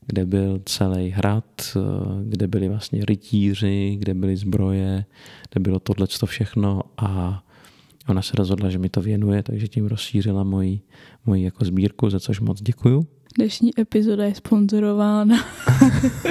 kde 0.06 0.26
byl 0.26 0.62
celý 0.66 1.10
hrad, 1.10 1.78
kde 2.24 2.48
byli 2.48 2.70
vlastně 2.70 3.06
rytíři, 3.06 3.96
kde 4.00 4.14
byly 4.14 4.38
zbroje, 4.38 5.06
kde 5.52 5.60
bylo 5.60 5.80
tohle 5.80 6.08
všechno 6.26 6.82
a 6.98 7.44
ona 8.08 8.22
se 8.22 8.36
rozhodla, 8.36 8.70
že 8.70 8.78
mi 8.78 8.90
to 8.90 9.02
věnuje, 9.02 9.44
takže 9.44 9.68
tím 9.68 9.86
rozšířila 9.86 10.44
moji, 10.44 10.80
moji 11.26 11.44
jako 11.44 11.66
sbírku, 11.66 12.10
za 12.10 12.20
což 12.20 12.40
moc 12.40 12.62
děkuju. 12.62 13.08
Dnešní 13.36 13.80
epizoda 13.80 14.26
je 14.26 14.36
sponzorována. 14.36 15.46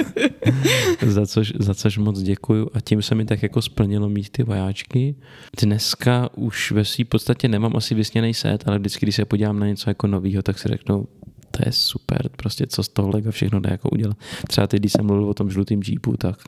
za, 1.07 1.27
což, 1.27 1.53
za 1.59 1.75
což 1.75 1.97
moc 1.97 2.21
děkuju 2.21 2.69
a 2.73 2.81
tím 2.81 3.01
se 3.01 3.15
mi 3.15 3.25
tak 3.25 3.43
jako 3.43 3.61
splnilo 3.61 4.09
mít 4.09 4.29
ty 4.29 4.43
vojáčky. 4.43 5.15
Dneska 5.61 6.29
už 6.35 6.71
ve 6.71 6.85
své 6.85 7.05
podstatě 7.05 7.47
nemám 7.47 7.75
asi 7.75 7.95
vysněný 7.95 8.33
set, 8.33 8.63
ale 8.67 8.79
vždycky, 8.79 9.05
když 9.05 9.15
se 9.15 9.25
podívám 9.25 9.59
na 9.59 9.67
něco 9.67 9.89
jako 9.89 10.07
novýho, 10.07 10.41
tak 10.43 10.59
si 10.59 10.67
řeknu, 10.67 11.07
to 11.51 11.63
je 11.65 11.71
super, 11.71 12.29
prostě 12.35 12.67
co 12.67 12.83
z 12.83 12.89
toho 12.89 13.09
Lega 13.09 13.31
všechno 13.31 13.59
dá 13.59 13.69
jako 13.69 13.89
udělat. 13.89 14.17
Třeba 14.47 14.67
teď, 14.67 14.79
když 14.79 14.91
jsem 14.91 15.05
mluvil 15.05 15.29
o 15.29 15.33
tom 15.33 15.51
žlutém 15.51 15.81
Jeepu, 15.87 16.17
tak 16.17 16.39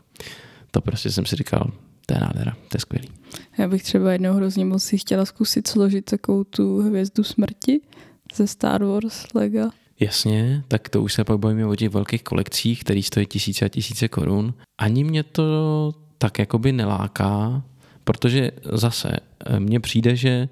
to 0.71 0.81
prostě 0.81 1.11
jsem 1.11 1.25
si 1.25 1.35
říkal, 1.35 1.71
to 2.05 2.13
je 2.13 2.19
nádhera, 2.19 2.51
to 2.51 2.75
je 2.75 2.79
skvělý. 2.79 3.09
Já 3.57 3.67
bych 3.67 3.83
třeba 3.83 4.11
jednou 4.11 4.33
hrozně 4.33 4.65
moc 4.65 4.83
si 4.83 4.97
chtěla 4.97 5.25
zkusit 5.25 5.67
složit 5.67 6.05
takovou 6.05 6.43
tu 6.43 6.77
hvězdu 6.81 7.23
smrti 7.23 7.81
ze 8.35 8.47
Star 8.47 8.83
Wars 8.83 9.33
Lega. 9.33 9.71
Jasně, 9.99 10.63
tak 10.67 10.89
to 10.89 11.01
už 11.01 11.13
se 11.13 11.23
pak 11.23 11.37
bavíme 11.37 11.65
o 11.65 11.75
těch 11.75 11.89
velkých 11.89 12.23
kolekcích, 12.23 12.81
které 12.81 13.03
stojí 13.03 13.25
tisíce 13.25 13.65
a 13.65 13.69
tisíce 13.69 14.07
korun. 14.07 14.53
Ani 14.77 15.03
mě 15.03 15.23
to 15.23 15.93
tak 16.17 16.39
jakoby 16.39 16.71
neláká, 16.71 17.63
protože 18.03 18.51
zase 18.71 19.09
eh, 19.45 19.59
mně 19.59 19.79
přijde, 19.79 20.15
že 20.15 20.49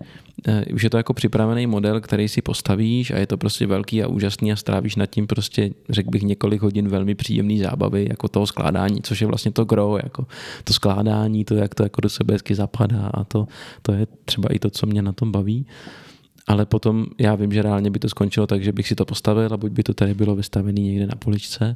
eh, 0.47 0.65
už 0.73 0.83
je 0.83 0.89
to 0.89 0.97
jako 0.97 1.13
připravený 1.13 1.67
model, 1.67 2.01
který 2.01 2.27
si 2.27 2.41
postavíš 2.41 3.11
a 3.11 3.17
je 3.17 3.27
to 3.27 3.37
prostě 3.37 3.67
velký 3.67 4.03
a 4.03 4.07
úžasný 4.07 4.51
a 4.51 4.55
strávíš 4.55 4.95
nad 4.95 5.05
tím 5.05 5.27
prostě, 5.27 5.69
řekl 5.89 6.09
bych, 6.09 6.21
několik 6.21 6.61
hodin 6.61 6.89
velmi 6.89 7.15
příjemný 7.15 7.59
zábavy, 7.59 8.07
jako 8.09 8.27
toho 8.27 8.47
skládání, 8.47 9.01
což 9.01 9.21
je 9.21 9.27
vlastně 9.27 9.51
to 9.51 9.65
gro, 9.65 9.97
jako 10.03 10.27
to 10.63 10.73
skládání, 10.73 11.45
to, 11.45 11.55
jak 11.55 11.75
to 11.75 11.83
jako 11.83 12.01
do 12.01 12.09
sebe 12.09 12.33
hezky 12.33 12.55
zapadá 12.55 13.07
a 13.13 13.23
to, 13.23 13.47
to 13.81 13.91
je 13.91 14.07
třeba 14.25 14.49
i 14.53 14.59
to, 14.59 14.69
co 14.69 14.85
mě 14.85 15.01
na 15.01 15.11
tom 15.11 15.31
baví. 15.31 15.65
Ale 16.47 16.65
potom 16.65 17.05
já 17.19 17.35
vím, 17.35 17.51
že 17.51 17.61
reálně 17.61 17.91
by 17.91 17.99
to 17.99 18.09
skončilo 18.09 18.47
tak, 18.47 18.63
že 18.63 18.71
bych 18.71 18.87
si 18.87 18.95
to 18.95 19.05
postavil 19.05 19.53
a 19.53 19.57
buď 19.57 19.71
by 19.71 19.83
to 19.83 19.93
tady 19.93 20.13
bylo 20.13 20.35
vystavené 20.35 20.81
někde 20.81 21.07
na 21.07 21.15
poličce 21.15 21.75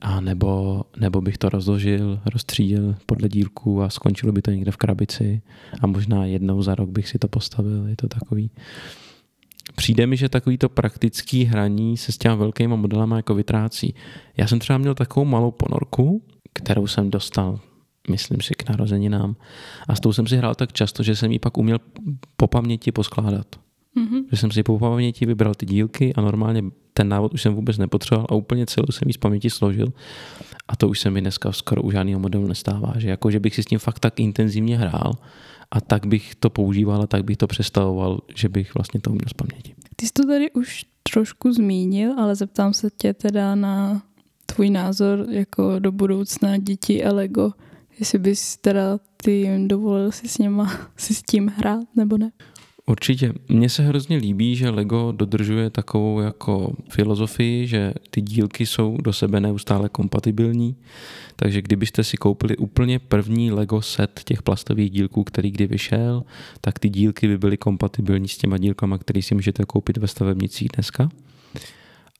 a 0.00 0.20
nebo, 0.20 0.82
nebo 0.96 1.20
bych 1.20 1.38
to 1.38 1.48
rozložil, 1.48 2.20
rozstřídil 2.26 2.96
podle 3.06 3.28
dílků 3.28 3.82
a 3.82 3.90
skončilo 3.90 4.32
by 4.32 4.42
to 4.42 4.50
někde 4.50 4.70
v 4.70 4.76
krabici 4.76 5.42
a 5.80 5.86
možná 5.86 6.24
jednou 6.24 6.62
za 6.62 6.74
rok 6.74 6.90
bych 6.90 7.08
si 7.08 7.18
to 7.18 7.28
postavil. 7.28 7.86
Je 7.86 7.96
to 7.96 8.08
takový... 8.08 8.50
Přijde 9.76 10.06
mi, 10.06 10.16
že 10.16 10.28
takový 10.28 10.58
to 10.58 10.68
praktický 10.68 11.44
hraní 11.44 11.96
se 11.96 12.12
s 12.12 12.18
těma 12.18 12.34
velkýma 12.34 12.76
modelama 12.76 13.16
jako 13.16 13.34
vytrácí. 13.34 13.94
Já 14.36 14.46
jsem 14.46 14.58
třeba 14.58 14.78
měl 14.78 14.94
takovou 14.94 15.26
malou 15.26 15.50
ponorku, 15.50 16.22
kterou 16.52 16.86
jsem 16.86 17.10
dostal, 17.10 17.60
myslím 18.10 18.40
si, 18.40 18.54
k 18.54 18.68
narozeninám. 18.68 19.36
A 19.88 19.94
s 19.94 20.00
tou 20.00 20.12
jsem 20.12 20.26
si 20.26 20.36
hrál 20.36 20.54
tak 20.54 20.72
často, 20.72 21.02
že 21.02 21.16
jsem 21.16 21.32
ji 21.32 21.38
pak 21.38 21.58
uměl 21.58 21.78
po 22.36 22.46
paměti 22.46 22.92
poskládat. 22.92 23.46
Mm-hmm. 23.98 24.24
Že 24.30 24.36
jsem 24.36 24.50
si 24.50 24.62
po 24.62 24.78
paměti 24.78 25.26
vybral 25.26 25.54
ty 25.54 25.66
dílky 25.66 26.14
a 26.14 26.20
normálně 26.20 26.64
ten 26.92 27.08
návod 27.08 27.34
už 27.34 27.42
jsem 27.42 27.54
vůbec 27.54 27.78
nepotřeboval 27.78 28.26
a 28.30 28.34
úplně 28.34 28.66
celou 28.66 28.86
jsem 28.90 29.08
ji 29.08 29.12
z 29.12 29.16
paměti 29.16 29.50
složil. 29.50 29.92
A 30.68 30.76
to 30.76 30.88
už 30.88 31.00
se 31.00 31.10
mi 31.10 31.20
dneska 31.20 31.52
skoro 31.52 31.82
u 31.82 31.90
žádného 31.90 32.20
modelu 32.20 32.46
nestává. 32.46 32.92
Že 32.96 33.08
jako, 33.08 33.30
že 33.30 33.40
bych 33.40 33.54
si 33.54 33.62
s 33.62 33.66
tím 33.66 33.78
fakt 33.78 33.98
tak 33.98 34.20
intenzivně 34.20 34.78
hrál 34.78 35.12
a 35.70 35.80
tak 35.80 36.06
bych 36.06 36.34
to 36.34 36.50
používal 36.50 37.02
a 37.02 37.06
tak 37.06 37.24
bych 37.24 37.36
to 37.36 37.46
přestavoval, 37.46 38.20
že 38.34 38.48
bych 38.48 38.74
vlastně 38.74 39.00
to 39.00 39.10
uměl 39.10 39.28
z 39.28 39.32
paměti. 39.32 39.74
Ty 39.96 40.06
jsi 40.06 40.12
to 40.12 40.26
tady 40.26 40.50
už 40.50 40.84
trošku 41.12 41.52
zmínil, 41.52 42.20
ale 42.20 42.34
zeptám 42.34 42.74
se 42.74 42.90
tě 42.90 43.14
teda 43.14 43.54
na 43.54 44.02
tvůj 44.46 44.70
názor 44.70 45.26
jako 45.30 45.78
do 45.78 45.92
budoucna 45.92 46.56
děti 46.56 47.04
a 47.04 47.12
Lego. 47.12 47.52
Jestli 47.98 48.18
bys 48.18 48.56
teda 48.56 48.98
ty 49.16 49.30
jim 49.30 49.68
dovolil 49.68 50.12
si 50.12 50.28
s 50.28 50.38
něma 50.38 50.72
si 50.96 51.14
s 51.14 51.22
tím 51.22 51.52
hrát 51.56 51.84
nebo 51.96 52.18
ne? 52.18 52.30
Určitě. 52.88 53.32
Mně 53.48 53.68
se 53.68 53.82
hrozně 53.82 54.16
líbí, 54.16 54.56
že 54.56 54.70
Lego 54.70 55.12
dodržuje 55.12 55.70
takovou 55.70 56.20
jako 56.20 56.72
filozofii, 56.90 57.66
že 57.66 57.92
ty 58.10 58.20
dílky 58.20 58.66
jsou 58.66 58.96
do 58.96 59.12
sebe 59.12 59.40
neustále 59.40 59.88
kompatibilní. 59.88 60.76
Takže 61.36 61.62
kdybyste 61.62 62.04
si 62.04 62.16
koupili 62.16 62.56
úplně 62.56 62.98
první 62.98 63.52
Lego 63.52 63.82
set 63.82 64.20
těch 64.24 64.42
plastových 64.42 64.90
dílků, 64.90 65.24
který 65.24 65.50
kdy 65.50 65.66
vyšel, 65.66 66.24
tak 66.60 66.78
ty 66.78 66.88
dílky 66.88 67.28
by 67.28 67.38
byly 67.38 67.56
kompatibilní 67.56 68.28
s 68.28 68.38
těma 68.38 68.58
dílkama, 68.58 68.98
které 68.98 69.22
si 69.22 69.34
můžete 69.34 69.64
koupit 69.64 69.96
ve 69.96 70.06
stavebnicích 70.06 70.68
dneska. 70.76 71.08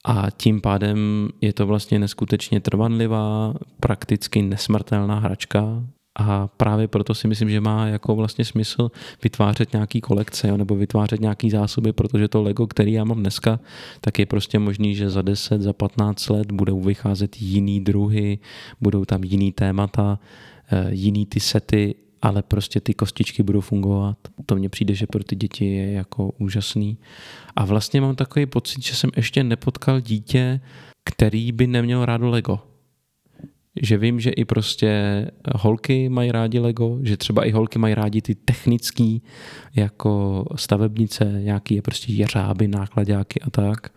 A 0.04 0.30
tím 0.30 0.60
pádem 0.60 1.28
je 1.40 1.52
to 1.52 1.66
vlastně 1.66 1.98
neskutečně 1.98 2.60
trvanlivá, 2.60 3.54
prakticky 3.80 4.42
nesmrtelná 4.42 5.18
hračka, 5.18 5.84
a 6.18 6.48
právě 6.56 6.88
proto 6.88 7.14
si 7.14 7.28
myslím, 7.28 7.50
že 7.50 7.60
má 7.60 7.86
jako 7.86 8.16
vlastně 8.16 8.44
smysl 8.44 8.90
vytvářet 9.22 9.72
nějaký 9.72 10.00
kolekce 10.00 10.48
jo, 10.48 10.56
nebo 10.56 10.76
vytvářet 10.76 11.20
nějaký 11.20 11.50
zásoby, 11.50 11.92
protože 11.92 12.28
to 12.28 12.42
Lego, 12.42 12.66
který 12.66 12.92
já 12.92 13.04
mám 13.04 13.20
dneska, 13.20 13.60
tak 14.00 14.18
je 14.18 14.26
prostě 14.26 14.58
možný, 14.58 14.94
že 14.94 15.10
za 15.10 15.22
10, 15.22 15.62
za 15.62 15.72
15 15.72 16.28
let 16.28 16.52
budou 16.52 16.80
vycházet 16.80 17.42
jiný 17.42 17.80
druhy, 17.80 18.38
budou 18.80 19.04
tam 19.04 19.24
jiný 19.24 19.52
témata, 19.52 20.18
eh, 20.72 20.88
jiný 20.90 21.26
ty 21.26 21.40
sety, 21.40 21.94
ale 22.22 22.42
prostě 22.42 22.80
ty 22.80 22.94
kostičky 22.94 23.42
budou 23.42 23.60
fungovat. 23.60 24.18
To 24.46 24.56
mně 24.56 24.68
přijde, 24.68 24.94
že 24.94 25.06
pro 25.06 25.24
ty 25.24 25.36
děti 25.36 25.64
je 25.64 25.92
jako 25.92 26.32
úžasný. 26.38 26.98
A 27.56 27.64
vlastně 27.64 28.00
mám 28.00 28.16
takový 28.16 28.46
pocit, 28.46 28.82
že 28.82 28.94
jsem 28.94 29.10
ještě 29.16 29.44
nepotkal 29.44 30.00
dítě, 30.00 30.60
který 31.04 31.52
by 31.52 31.66
neměl 31.66 32.04
rádo 32.04 32.28
Lego 32.30 32.67
že 33.82 33.98
vím, 33.98 34.20
že 34.20 34.30
i 34.30 34.44
prostě 34.44 34.90
holky 35.54 36.08
mají 36.08 36.32
rádi 36.32 36.58
Lego, 36.58 36.98
že 37.02 37.16
třeba 37.16 37.44
i 37.44 37.50
holky 37.50 37.78
mají 37.78 37.94
rádi 37.94 38.22
ty 38.22 38.34
technický 38.34 39.22
jako 39.76 40.44
stavebnice, 40.56 41.24
nějaký 41.42 41.74
je 41.74 41.82
prostě 41.82 42.12
jeřáby, 42.12 42.68
nákladáky 42.68 43.40
a 43.40 43.50
tak 43.50 43.90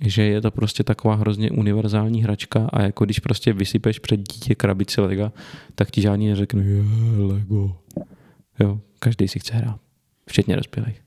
že 0.00 0.22
je 0.22 0.40
to 0.40 0.50
prostě 0.50 0.84
taková 0.84 1.14
hrozně 1.14 1.50
univerzální 1.50 2.22
hračka 2.22 2.68
a 2.72 2.82
jako 2.82 3.04
když 3.04 3.18
prostě 3.18 3.52
vysypeš 3.52 3.98
před 3.98 4.16
dítě 4.16 4.54
krabici 4.54 5.00
Lega, 5.00 5.32
tak 5.74 5.90
ti 5.90 6.00
žádný 6.00 6.28
neřekne, 6.28 6.64
je 6.64 6.84
Lego. 7.18 7.76
Jo, 8.60 8.80
každý 8.98 9.28
si 9.28 9.38
chce 9.38 9.54
hrát, 9.54 9.80
včetně 10.26 10.56
dospělých. 10.56 11.02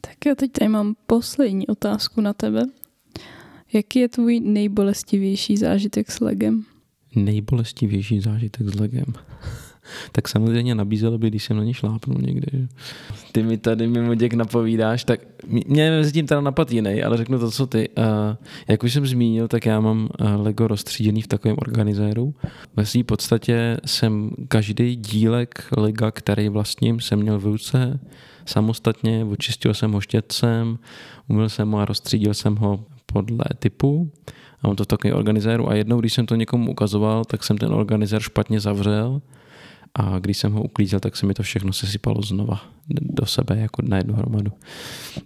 Tak 0.00 0.26
já 0.26 0.34
teď 0.34 0.52
tady 0.52 0.68
mám 0.68 0.94
poslední 1.06 1.66
otázku 1.66 2.20
na 2.20 2.32
tebe. 2.32 2.62
Jaký 3.72 3.98
je 3.98 4.08
tvůj 4.08 4.40
nejbolestivější 4.40 5.56
zážitek 5.56 6.10
s 6.10 6.20
legem? 6.20 6.64
Nejbolestivější 7.14 8.20
zážitek 8.20 8.68
s 8.68 8.74
legem? 8.74 9.04
tak 10.12 10.28
samozřejmě 10.28 10.74
nabízelo 10.74 11.18
by, 11.18 11.28
když 11.28 11.44
jsem 11.44 11.56
na 11.56 11.64
ně 11.64 11.74
šlápnul 11.74 12.18
někde. 12.20 12.46
Že? 12.52 12.68
Ty 13.32 13.42
mi 13.42 13.58
tady 13.58 13.86
mimo 13.86 14.14
děk 14.14 14.34
napovídáš, 14.34 15.04
tak 15.04 15.20
mě 15.46 15.90
mezi 15.90 16.12
tím 16.12 16.26
teda 16.26 16.40
napad 16.40 16.70
jiný, 16.70 17.02
ale 17.02 17.16
řeknu 17.16 17.38
to, 17.38 17.50
co 17.50 17.66
ty. 17.66 17.88
Uh, 17.88 18.04
jak 18.68 18.82
už 18.82 18.92
jsem 18.92 19.06
zmínil, 19.06 19.48
tak 19.48 19.66
já 19.66 19.80
mám 19.80 20.08
uh, 20.20 20.42
Lego 20.42 20.68
rozstříděný 20.68 21.22
v 21.22 21.26
takovém 21.26 21.56
organizéru. 21.60 22.34
Ve 22.76 22.86
své 22.86 23.04
podstatě 23.04 23.76
jsem 23.86 24.30
každý 24.48 24.96
dílek 24.96 25.64
Lega, 25.76 26.10
který 26.10 26.48
vlastním, 26.48 27.00
jsem 27.00 27.18
měl 27.18 27.38
v 27.38 27.44
ruce 27.44 28.00
samostatně, 28.46 29.24
očistil 29.24 29.74
jsem 29.74 29.92
ho 29.92 30.00
štětcem, 30.00 30.78
umyl 31.28 31.48
jsem 31.48 31.70
ho 31.70 31.78
a 31.78 31.84
rozstřídil 31.84 32.34
jsem 32.34 32.56
ho 32.56 32.84
podle 33.06 33.44
typu 33.58 34.12
a 34.62 34.66
mám 34.66 34.76
to 34.76 34.84
v 34.84 35.14
organizéru 35.14 35.70
a 35.70 35.74
jednou, 35.74 36.00
když 36.00 36.12
jsem 36.12 36.26
to 36.26 36.34
někomu 36.34 36.70
ukazoval, 36.70 37.24
tak 37.24 37.44
jsem 37.44 37.58
ten 37.58 37.72
organizér 37.72 38.22
špatně 38.22 38.60
zavřel 38.60 39.20
a 39.94 40.18
když 40.18 40.38
jsem 40.38 40.52
ho 40.52 40.62
uklízel, 40.62 41.00
tak 41.00 41.16
se 41.16 41.26
mi 41.26 41.34
to 41.34 41.42
všechno 41.42 41.72
sesypalo 41.72 42.22
znova 42.22 42.60
do 42.88 43.26
sebe, 43.26 43.56
jako 43.58 43.82
na 43.82 43.96
jednu 43.96 44.14
hromadu. 44.14 44.52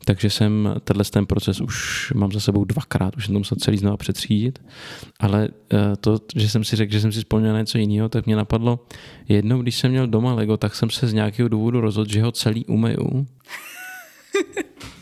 Takže 0.05 0.31
jsem 0.31 0.75
tenhle 0.85 1.05
ten 1.05 1.27
proces 1.27 1.61
už 1.61 2.13
mám 2.17 2.33
za 2.33 2.41
sebou 2.41 2.65
dvakrát, 2.65 3.17
už 3.17 3.27
jsem 3.27 3.35
to 3.35 3.39
musel 3.39 3.59
celý 3.61 3.79
znova 3.79 3.97
přetřídit, 3.97 4.63
ale 5.21 5.49
eh, 5.73 5.97
to, 6.01 6.19
že 6.37 6.49
jsem 6.49 6.65
si 6.65 6.77
řekl, 6.77 6.93
že 6.93 7.01
jsem 7.01 7.13
si 7.13 7.19
vzpomněl 7.19 7.53
na 7.53 7.59
něco 7.59 7.79
jiného, 7.79 8.09
tak 8.09 8.27
mě 8.27 8.37
napadlo, 8.37 8.87
jednou, 9.29 9.63
když 9.63 9.79
jsem 9.79 9.91
měl 9.91 10.07
doma 10.07 10.35
Lego, 10.35 10.57
tak 10.57 10.75
jsem 10.75 10.91
se 10.91 11.07
z 11.07 11.13
nějakého 11.13 11.49
důvodu 11.49 11.81
rozhodl, 11.81 12.13
že 12.13 12.23
ho 12.23 12.33
celý 12.33 12.67
umeju. 12.67 13.27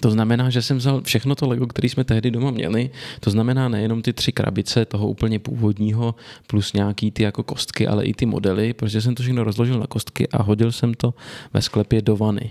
To 0.00 0.10
znamená, 0.10 0.50
že 0.50 0.62
jsem 0.62 0.76
vzal 0.76 1.02
všechno 1.02 1.34
to 1.34 1.48
Lego, 1.48 1.66
který 1.66 1.88
jsme 1.88 2.04
tehdy 2.04 2.30
doma 2.30 2.50
měli, 2.50 2.90
to 3.20 3.30
znamená 3.30 3.68
nejenom 3.68 4.02
ty 4.02 4.12
tři 4.12 4.32
krabice 4.32 4.84
toho 4.84 5.08
úplně 5.08 5.38
původního, 5.38 6.14
plus 6.46 6.72
nějaký 6.72 7.10
ty 7.10 7.22
jako 7.22 7.42
kostky, 7.42 7.86
ale 7.86 8.04
i 8.04 8.14
ty 8.14 8.26
modely, 8.26 8.72
protože 8.72 9.00
jsem 9.00 9.14
to 9.14 9.22
všechno 9.22 9.44
rozložil 9.44 9.78
na 9.78 9.86
kostky 9.86 10.28
a 10.28 10.42
hodil 10.42 10.72
jsem 10.72 10.94
to 10.94 11.14
ve 11.54 11.62
sklepě 11.62 12.02
do 12.02 12.16
vany. 12.16 12.50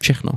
Všechno. 0.00 0.32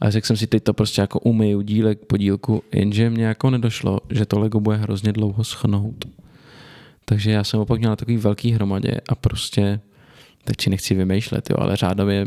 A 0.00 0.10
řekl 0.10 0.26
jsem 0.26 0.36
si, 0.36 0.46
teď 0.46 0.62
to 0.62 0.72
prostě 0.72 1.00
jako 1.00 1.18
umyju 1.18 1.60
dílek 1.60 1.98
po 2.06 2.16
dílku, 2.16 2.62
jenže 2.72 3.10
mě 3.10 3.24
jako 3.24 3.50
nedošlo, 3.50 4.00
že 4.10 4.26
to 4.26 4.38
Lego 4.38 4.60
bude 4.60 4.76
hrozně 4.76 5.12
dlouho 5.12 5.44
schnout. 5.44 6.04
Takže 7.04 7.30
já 7.30 7.44
jsem 7.44 7.60
opak 7.60 7.78
měl 7.78 7.90
na 7.90 7.96
takový 7.96 8.16
velký 8.16 8.52
hromadě 8.52 9.00
a 9.08 9.14
prostě, 9.14 9.80
teď 10.44 10.60
si 10.60 10.70
nechci 10.70 10.94
vymýšlet, 10.94 11.50
jo, 11.50 11.56
ale 11.60 11.76
řádově 11.76 12.26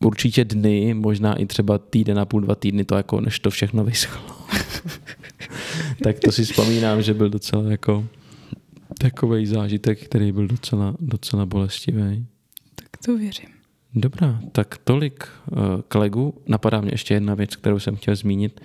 určitě 0.00 0.44
dny, 0.44 0.94
možná 0.94 1.34
i 1.34 1.46
třeba 1.46 1.78
týden 1.78 2.18
a 2.18 2.24
půl, 2.24 2.40
dva 2.40 2.54
týdny 2.54 2.84
to 2.84 2.96
jako, 2.96 3.20
než 3.20 3.38
to 3.38 3.50
všechno 3.50 3.84
vyschlo. 3.84 4.22
tak 6.02 6.20
to 6.20 6.32
si 6.32 6.44
vzpomínám, 6.44 7.02
že 7.02 7.14
byl 7.14 7.30
docela 7.30 7.70
jako 7.70 8.04
takový 8.98 9.46
zážitek, 9.46 10.04
který 10.04 10.32
byl 10.32 10.46
docela, 10.46 10.94
docela 11.00 11.46
bolestivý. 11.46 12.26
Tak 12.74 12.88
to 13.04 13.18
věřím. 13.18 13.48
Dobrá, 13.94 14.40
tak 14.52 14.78
tolik 14.84 15.28
uh, 15.50 15.58
k 15.88 15.94
legu. 15.94 16.34
Napadá 16.46 16.80
mě 16.80 16.90
ještě 16.92 17.14
jedna 17.14 17.34
věc, 17.34 17.56
kterou 17.56 17.78
jsem 17.78 17.96
chtěl 17.96 18.16
zmínit, 18.16 18.60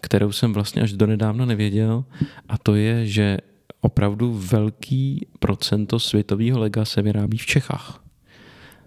kterou 0.00 0.32
jsem 0.32 0.52
vlastně 0.52 0.82
až 0.82 0.92
donedávna 0.92 1.44
nevěděl 1.44 2.04
a 2.48 2.58
to 2.58 2.74
je, 2.74 3.06
že 3.06 3.38
opravdu 3.80 4.34
velký 4.34 5.26
procento 5.38 5.98
světového 5.98 6.58
lega 6.58 6.84
se 6.84 7.02
vyrábí 7.02 7.38
v 7.38 7.46
Čechách. 7.46 8.04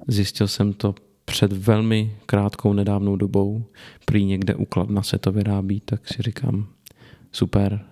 Zjistil 0.07 0.47
jsem 0.47 0.73
to 0.73 0.95
před 1.25 1.53
velmi 1.53 2.15
krátkou 2.25 2.73
nedávnou 2.73 3.15
dobou, 3.15 3.65
prý 4.05 4.25
někde 4.25 4.55
u 4.55 4.65
Kladna 4.65 5.03
se 5.03 5.17
to 5.17 5.31
vyrábí, 5.31 5.81
tak 5.85 6.07
si 6.07 6.21
říkám, 6.21 6.67
super, 7.31 7.85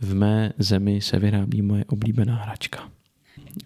v 0.00 0.14
mé 0.14 0.52
zemi 0.58 1.00
se 1.00 1.18
vyrábí 1.18 1.62
moje 1.62 1.84
oblíbená 1.84 2.36
hračka. 2.36 2.90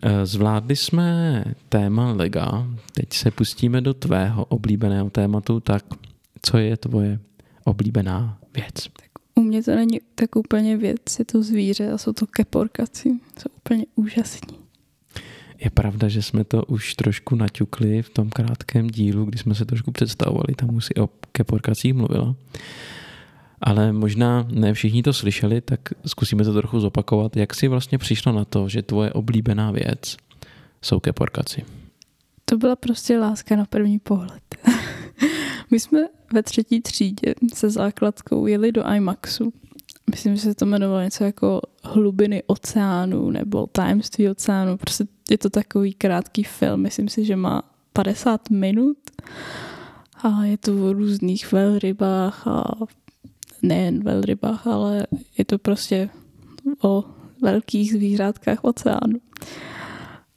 E, 0.02 0.26
zvládli 0.26 0.76
jsme 0.76 1.44
téma 1.68 2.12
Lega, 2.12 2.66
teď 2.94 3.12
se 3.12 3.30
pustíme 3.30 3.80
do 3.80 3.94
tvého 3.94 4.44
oblíbeného 4.44 5.10
tématu, 5.10 5.60
tak 5.60 5.84
co 6.42 6.58
je 6.58 6.76
tvoje 6.76 7.18
oblíbená 7.64 8.38
věc? 8.54 8.74
Tak 8.74 9.10
u 9.34 9.42
mě 9.42 9.62
to 9.62 9.74
není 9.74 10.00
tak 10.14 10.36
úplně 10.36 10.76
věc, 10.76 11.18
je 11.18 11.24
to 11.24 11.42
zvíře 11.42 11.92
a 11.92 11.98
jsou 11.98 12.12
to 12.12 12.26
keporkaci, 12.26 13.08
jsou 13.38 13.48
úplně 13.56 13.84
úžasní. 13.94 14.58
Je 15.60 15.70
pravda, 15.70 16.08
že 16.08 16.22
jsme 16.22 16.44
to 16.44 16.64
už 16.64 16.94
trošku 16.94 17.36
naťukli 17.36 18.02
v 18.02 18.10
tom 18.10 18.30
krátkém 18.30 18.88
dílu, 18.88 19.24
kdy 19.24 19.38
jsme 19.38 19.54
se 19.54 19.64
trošku 19.64 19.92
představovali, 19.92 20.54
tam 20.56 20.74
už 20.74 20.84
si 20.84 20.94
o 20.94 21.08
keporkacích 21.32 21.94
mluvila. 21.94 22.34
Ale 23.60 23.92
možná 23.92 24.48
ne 24.50 24.74
všichni 24.74 25.02
to 25.02 25.12
slyšeli, 25.12 25.60
tak 25.60 25.80
zkusíme 26.06 26.44
to 26.44 26.52
trochu 26.52 26.80
zopakovat. 26.80 27.36
Jak 27.36 27.54
jsi 27.54 27.68
vlastně 27.68 27.98
přišla 27.98 28.32
na 28.32 28.44
to, 28.44 28.68
že 28.68 28.82
tvoje 28.82 29.12
oblíbená 29.12 29.70
věc 29.70 30.16
jsou 30.82 31.00
keporkaci? 31.00 31.64
To 32.44 32.56
byla 32.56 32.76
prostě 32.76 33.18
láska 33.18 33.56
na 33.56 33.64
první 33.64 33.98
pohled. 33.98 34.42
My 35.70 35.80
jsme 35.80 36.00
ve 36.32 36.42
třetí 36.42 36.80
třídě 36.80 37.34
se 37.54 37.70
základkou 37.70 38.46
jeli 38.46 38.72
do 38.72 38.92
IMAXu 38.92 39.52
myslím, 40.10 40.36
že 40.36 40.42
se 40.42 40.54
to 40.54 40.64
jmenovalo 40.64 41.02
něco 41.02 41.24
jako 41.24 41.60
Hlubiny 41.84 42.42
oceánu 42.46 43.30
nebo 43.30 43.66
Tajemství 43.66 44.28
oceánu. 44.28 44.76
Prostě 44.76 45.04
je 45.30 45.38
to 45.38 45.50
takový 45.50 45.94
krátký 45.94 46.44
film, 46.44 46.80
myslím 46.80 47.08
si, 47.08 47.24
že 47.24 47.36
má 47.36 47.62
50 47.92 48.50
minut 48.50 48.96
a 50.22 50.44
je 50.44 50.58
to 50.58 50.72
o 50.86 50.92
různých 50.92 51.52
velrybách 51.52 52.46
a 52.46 52.64
nejen 53.62 54.02
velrybách, 54.02 54.66
ale 54.66 55.06
je 55.38 55.44
to 55.44 55.58
prostě 55.58 56.08
o 56.82 57.04
velkých 57.42 57.92
zvířátkách 57.92 58.64
oceánu. 58.64 59.20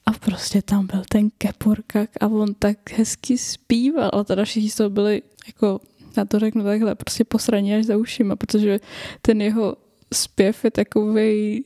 A 0.06 0.12
prostě 0.12 0.62
tam 0.62 0.86
byl 0.86 1.02
ten 1.08 1.30
keporkak 1.38 2.10
a 2.20 2.26
on 2.26 2.54
tak 2.54 2.90
hezky 2.90 3.38
zpíval 3.38 4.10
a 4.12 4.24
teda 4.24 4.44
všichni 4.44 4.70
z 4.70 4.74
toho 4.74 4.90
byli 4.90 5.22
jako 5.46 5.80
já 6.16 6.24
to 6.24 6.38
řeknu 6.38 6.64
takhle, 6.64 6.94
prostě 6.94 7.24
posraní 7.24 7.74
až 7.74 7.84
za 7.84 7.96
ušima, 7.96 8.36
protože 8.36 8.80
ten 9.22 9.42
jeho 9.42 9.76
zpěv 10.12 10.64
je 10.64 10.70
takový 10.70 11.64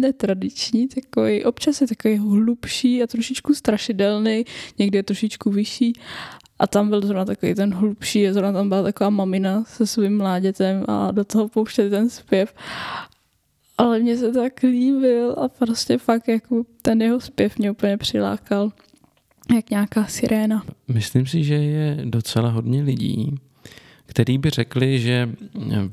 netradiční, 0.00 0.88
takový, 0.88 1.44
občas 1.44 1.80
je 1.80 1.86
takový 1.86 2.16
hlubší 2.16 3.02
a 3.02 3.06
trošičku 3.06 3.54
strašidelný, 3.54 4.44
někdy 4.78 4.98
je 4.98 5.02
trošičku 5.02 5.50
vyšší 5.50 5.92
a 6.58 6.66
tam 6.66 6.88
byl 6.88 7.00
zrovna 7.00 7.24
takový 7.24 7.54
ten 7.54 7.74
hlubší 7.74 8.28
a 8.28 8.32
zrovna 8.32 8.52
tam 8.52 8.68
byla 8.68 8.82
taková 8.82 9.10
mamina 9.10 9.64
se 9.64 9.86
svým 9.86 10.18
mládětem 10.18 10.84
a 10.88 11.10
do 11.10 11.24
toho 11.24 11.48
pouštěli 11.48 11.90
ten 11.90 12.10
zpěv. 12.10 12.54
Ale 13.78 13.98
mně 13.98 14.16
se 14.16 14.32
tak 14.32 14.62
líbil 14.62 15.30
a 15.32 15.48
prostě 15.48 15.98
fakt 15.98 16.28
jako 16.28 16.64
ten 16.82 17.02
jeho 17.02 17.20
zpěv 17.20 17.58
mě 17.58 17.70
úplně 17.70 17.96
přilákal 17.96 18.72
jak 19.54 19.70
nějaká 19.70 20.04
siréna. 20.04 20.64
Myslím 20.88 21.26
si, 21.26 21.44
že 21.44 21.54
je 21.54 21.98
docela 22.04 22.50
hodně 22.50 22.82
lidí, 22.82 23.34
který 24.08 24.38
by 24.38 24.50
řekli, 24.50 25.00
že 25.00 25.30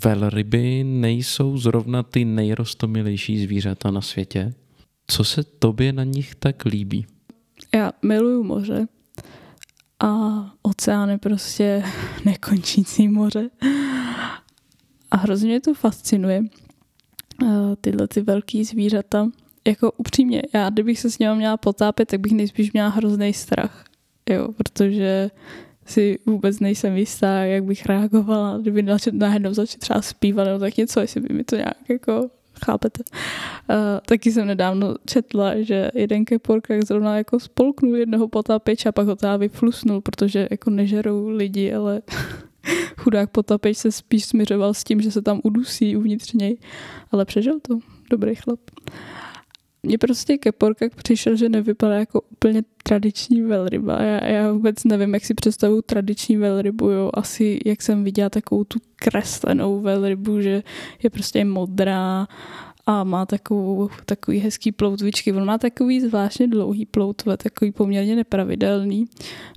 velryby 0.06 0.84
nejsou 0.84 1.58
zrovna 1.58 2.04
ty 2.04 2.26
nejrostomilejší 2.26 3.44
zvířata 3.44 3.92
na 3.92 4.02
světě. 4.02 4.54
Co 5.08 5.24
se 5.24 5.44
tobě 5.44 5.94
na 5.94 6.04
nich 6.04 6.36
tak 6.36 6.66
líbí? 6.66 7.06
Já 7.76 7.92
miluju 8.02 8.44
moře 8.44 8.88
a 10.00 10.10
oceán 10.62 11.10
je 11.10 11.18
prostě 11.18 11.84
nekončící 12.26 13.08
moře. 13.08 13.50
A 15.12 15.18
hrozně 15.18 15.48
mě 15.48 15.62
to 15.62 15.74
fascinuje, 15.74 16.44
eh, 17.44 17.76
tyhle 17.82 18.08
ty 18.08 18.22
velký 18.22 18.64
zvířata 18.64 19.30
jako 19.68 19.92
upřímně, 19.92 20.42
já 20.54 20.70
kdybych 20.70 21.00
se 21.00 21.12
s 21.12 21.20
ním 21.20 21.36
měla 21.36 21.58
potápět, 21.58 22.06
tak 22.06 22.20
bych 22.20 22.32
nejspíš 22.32 22.72
měla 22.72 22.90
hrozný 22.90 23.34
strach. 23.34 23.86
Jo, 24.30 24.48
protože 24.58 25.32
si 25.86 26.20
vůbec 26.26 26.60
nejsem 26.60 26.98
jistá, 26.98 27.44
jak 27.44 27.64
bych 27.64 27.86
reagovala, 27.86 28.58
kdyby 28.58 28.86
najednou 29.12 29.54
začít 29.54 29.80
třeba 29.80 30.02
zpívat 30.02 30.48
nebo 30.48 30.60
tak 30.60 30.78
něco, 30.78 31.00
jestli 31.00 31.22
by 31.22 31.34
mi 31.34 31.44
to 31.44 31.56
nějak 31.56 31.90
jako 31.90 32.30
chápete. 32.66 33.04
Uh, 33.70 33.76
taky 34.06 34.32
jsem 34.32 34.48
nedávno 34.48 34.96
četla, 35.06 35.62
že 35.62 35.92
jeden 35.94 36.26
kepork 36.26 36.68
zrovna 36.84 37.18
jako 37.18 37.40
spolknul 37.40 37.96
jednoho 37.96 38.28
potápěče 38.28 38.90
a 38.90 38.92
pak 38.92 39.08
ho 39.08 39.16
teda 39.16 39.38
vyflusnul, 39.38 40.02
protože 40.02 40.48
jako 40.52 40.70
nežerou 40.70 41.28
lidi, 41.28 41.74
ale 41.74 42.02
chudák 42.98 43.30
potapeč 43.30 43.78
se 43.78 43.92
spíš 43.92 44.26
směřoval 44.26 44.74
s 44.74 44.84
tím, 44.84 45.02
že 45.02 45.12
se 45.12 45.22
tam 45.22 45.42
udusí 45.44 45.98
uvnitř 45.98 46.34
něj, 46.34 46.58
ale 47.12 47.26
přežil 47.26 47.60
to. 47.60 47.80
Dobrý 48.10 48.36
chlap. 48.36 48.60
Mně 49.86 49.98
prostě 49.98 50.38
Keporkak 50.38 50.96
přišel, 50.96 51.36
že 51.36 51.50
nevypadá 51.50 51.96
jako 51.96 52.22
úplně 52.32 52.64
tradiční 52.84 53.42
velryba. 53.42 54.02
Já, 54.02 54.28
já 54.28 54.52
vůbec 54.52 54.84
nevím, 54.84 55.14
jak 55.14 55.26
si 55.26 55.34
představuju 55.34 55.82
tradiční 55.82 56.38
velrybu. 56.38 56.90
Jo. 56.90 57.12
Asi, 57.14 57.60
jak 57.66 57.82
jsem 57.82 58.04
viděla 58.04 58.30
takovou 58.30 58.64
tu 58.64 58.80
kreslenou 58.96 59.82
velrybu, 59.82 60.42
že 60.42 60.64
je 61.04 61.10
prostě 61.10 61.46
modrá 61.46 62.28
a 62.86 63.04
má 63.04 63.26
takovou, 63.26 63.90
takový 64.06 64.40
hezký 64.40 64.72
ploutvičky. 64.72 65.34
On 65.34 65.46
má 65.46 65.58
takový 65.58 66.02
zvláštně 66.02 66.48
dlouhý 66.48 66.86
ploutve, 66.86 67.38
takový 67.38 67.72
poměrně 67.72 68.16
nepravidelný. 68.16 69.06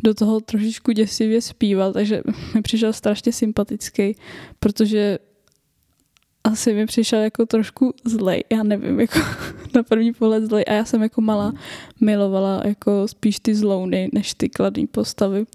Do 0.05 0.15
toho 0.15 0.41
trošičku 0.41 0.93
děsivě 0.93 1.43
zpíval, 1.43 1.93
takže 1.93 2.23
mi 2.55 2.63
přišel 2.63 2.93
strašně 2.93 3.33
sympatický, 3.33 4.17
protože 4.61 5.19
asi 6.53 6.75
mi 6.75 6.87
přišel 6.87 7.21
jako 7.21 7.47
trošku 7.47 7.95
zlej, 8.05 8.45
já 8.53 8.63
nevím, 8.63 9.01
jako 9.01 9.19
na 9.75 9.83
první 9.83 10.13
pohled 10.13 10.45
zlej. 10.45 10.65
A 10.69 10.73
já 10.73 10.85
jsem 10.85 11.03
jako 11.03 11.21
malá 11.21 11.53
milovala 12.01 12.63
jako 12.65 13.09
spíš 13.09 13.39
ty 13.39 13.55
zlouny, 13.55 14.09
než 14.13 14.35
ty 14.35 14.49
kladní 14.49 14.87
postavy. 14.87 15.47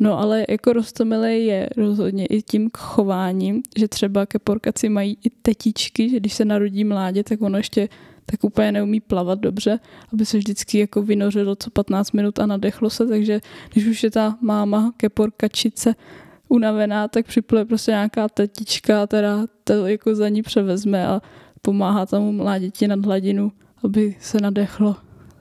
No 0.00 0.18
ale 0.18 0.44
jako 0.48 0.72
rostomilej 0.72 1.46
je 1.46 1.68
rozhodně 1.76 2.26
i 2.26 2.42
tím 2.42 2.70
chováním, 2.78 3.62
že 3.78 3.88
třeba 3.88 4.26
ke 4.26 4.38
porkaci 4.38 4.88
mají 4.88 5.18
i 5.24 5.30
tetičky, 5.30 6.10
že 6.10 6.16
když 6.16 6.34
se 6.34 6.44
narodí 6.44 6.84
mládě, 6.84 7.24
tak 7.24 7.42
ono 7.42 7.56
ještě 7.56 7.88
tak 8.26 8.44
úplně 8.44 8.72
neumí 8.72 9.00
plavat 9.00 9.38
dobře, 9.38 9.80
aby 10.12 10.26
se 10.26 10.38
vždycky 10.38 10.78
jako 10.78 11.02
vynořilo 11.02 11.56
co 11.56 11.70
15 11.70 12.12
minut 12.12 12.38
a 12.38 12.46
nadechlo 12.46 12.90
se, 12.90 13.06
takže 13.06 13.40
když 13.72 13.86
už 13.86 14.02
je 14.02 14.10
ta 14.10 14.38
máma 14.40 14.92
keporkačice 14.96 15.94
unavená, 16.50 17.08
tak 17.08 17.26
připluje 17.26 17.64
prostě 17.64 17.90
nějaká 17.90 18.28
tetička, 18.28 19.06
která 19.06 19.46
to 19.64 19.86
jako 19.86 20.14
za 20.14 20.28
ní 20.28 20.42
převezme 20.42 21.06
a 21.06 21.22
pomáhá 21.62 22.06
tomu 22.06 22.32
mláděti 22.32 22.88
nad 22.88 23.04
hladinu, 23.04 23.52
aby 23.84 24.16
se 24.20 24.38
nadechlo. 24.40 24.96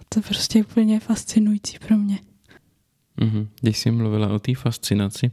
To 0.10 0.20
je 0.20 0.24
prostě 0.24 0.60
úplně 0.60 1.00
fascinující 1.00 1.80
pro 1.88 1.98
mě. 1.98 2.20
Mm-hmm. 3.22 3.48
Když 3.62 3.78
jsi 3.78 3.92
mluvila 3.92 4.30
o 4.30 4.40
té 4.40 4.56
fascinaci, 4.56 5.32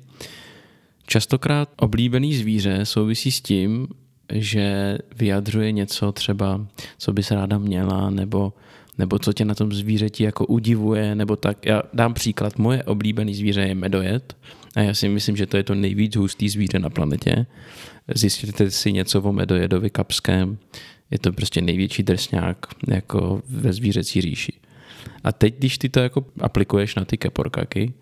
častokrát 1.06 1.68
oblíbený 1.76 2.34
zvíře 2.34 2.86
souvisí 2.86 3.32
s 3.32 3.40
tím, 3.40 3.88
že 4.32 4.98
vyjadřuje 5.16 5.72
něco 5.72 6.12
třeba, 6.12 6.66
co 6.98 7.12
bys 7.12 7.30
ráda 7.30 7.58
měla, 7.58 8.10
nebo, 8.10 8.52
nebo 8.98 9.18
co 9.18 9.32
tě 9.32 9.44
na 9.44 9.54
tom 9.54 9.72
zvířeti 9.72 10.24
jako 10.24 10.46
udivuje, 10.46 11.14
nebo 11.14 11.36
tak. 11.36 11.66
Já 11.66 11.82
dám 11.92 12.14
příklad. 12.14 12.58
Moje 12.58 12.84
oblíbený 12.84 13.34
zvíře 13.34 13.60
je 13.60 13.74
medojet 13.74 14.36
a 14.76 14.80
já 14.80 14.94
si 14.94 15.08
myslím, 15.08 15.36
že 15.36 15.46
to 15.46 15.56
je 15.56 15.62
to 15.62 15.74
nejvíc 15.74 16.16
hustý 16.16 16.48
zvíře 16.48 16.78
na 16.78 16.90
planetě. 16.90 17.46
Zjistíte 18.14 18.70
si 18.70 18.92
něco 18.92 19.22
o 19.22 19.32
medojedovi 19.32 19.90
kapském, 19.90 20.58
je 21.10 21.18
to 21.18 21.32
prostě 21.32 21.60
největší 21.60 22.02
drsňák 22.02 22.66
jako 22.88 23.42
ve 23.48 23.72
zvířecí 23.72 24.20
říši. 24.20 24.52
A 25.24 25.32
teď, 25.32 25.58
když 25.58 25.78
ty 25.78 25.88
to 25.88 26.00
jako 26.00 26.24
aplikuješ 26.40 26.94
na 26.94 27.04
ty 27.04 27.16
keporkaky, 27.16 27.92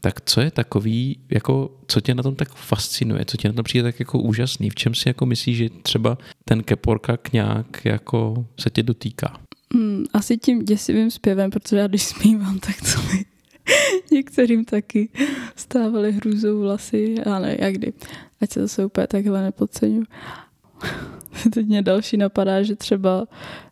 tak 0.00 0.20
co 0.20 0.40
je 0.40 0.50
takový, 0.50 1.18
jako, 1.30 1.76
co 1.86 2.00
tě 2.00 2.14
na 2.14 2.22
tom 2.22 2.34
tak 2.34 2.54
fascinuje, 2.54 3.24
co 3.24 3.36
tě 3.36 3.48
na 3.48 3.54
tom 3.54 3.64
přijde 3.64 3.82
tak 3.82 4.00
jako 4.00 4.18
úžasný, 4.18 4.70
v 4.70 4.74
čem 4.74 4.94
si 4.94 5.08
jako 5.08 5.26
myslíš, 5.26 5.56
že 5.56 5.68
třeba 5.82 6.18
ten 6.44 6.62
keporkak 6.62 7.32
nějak 7.32 7.84
jako 7.84 8.46
se 8.60 8.70
tě 8.70 8.82
dotýká? 8.82 9.40
Hmm, 9.74 10.04
asi 10.12 10.36
tím 10.36 10.64
děsivým 10.64 11.10
zpěvem, 11.10 11.50
protože 11.50 11.76
já 11.76 11.86
když 11.86 12.02
zpívám, 12.02 12.58
tak 12.58 12.76
to 12.80 13.02
mi 13.12 13.24
některým 14.12 14.64
taky 14.64 15.08
stávaly 15.56 16.12
hrůzou 16.12 16.60
vlasy, 16.60 17.14
ale 17.24 17.56
jak 17.58 17.74
kdy. 17.74 17.92
Ať 18.40 18.50
se 18.50 18.60
zase 18.60 18.84
úplně 18.84 19.06
takhle 19.06 19.42
nepodceňuji. 19.42 20.06
Teď 21.54 21.66
mě 21.66 21.82
další 21.82 22.16
napadá, 22.16 22.62
že 22.62 22.76
třeba 22.76 23.26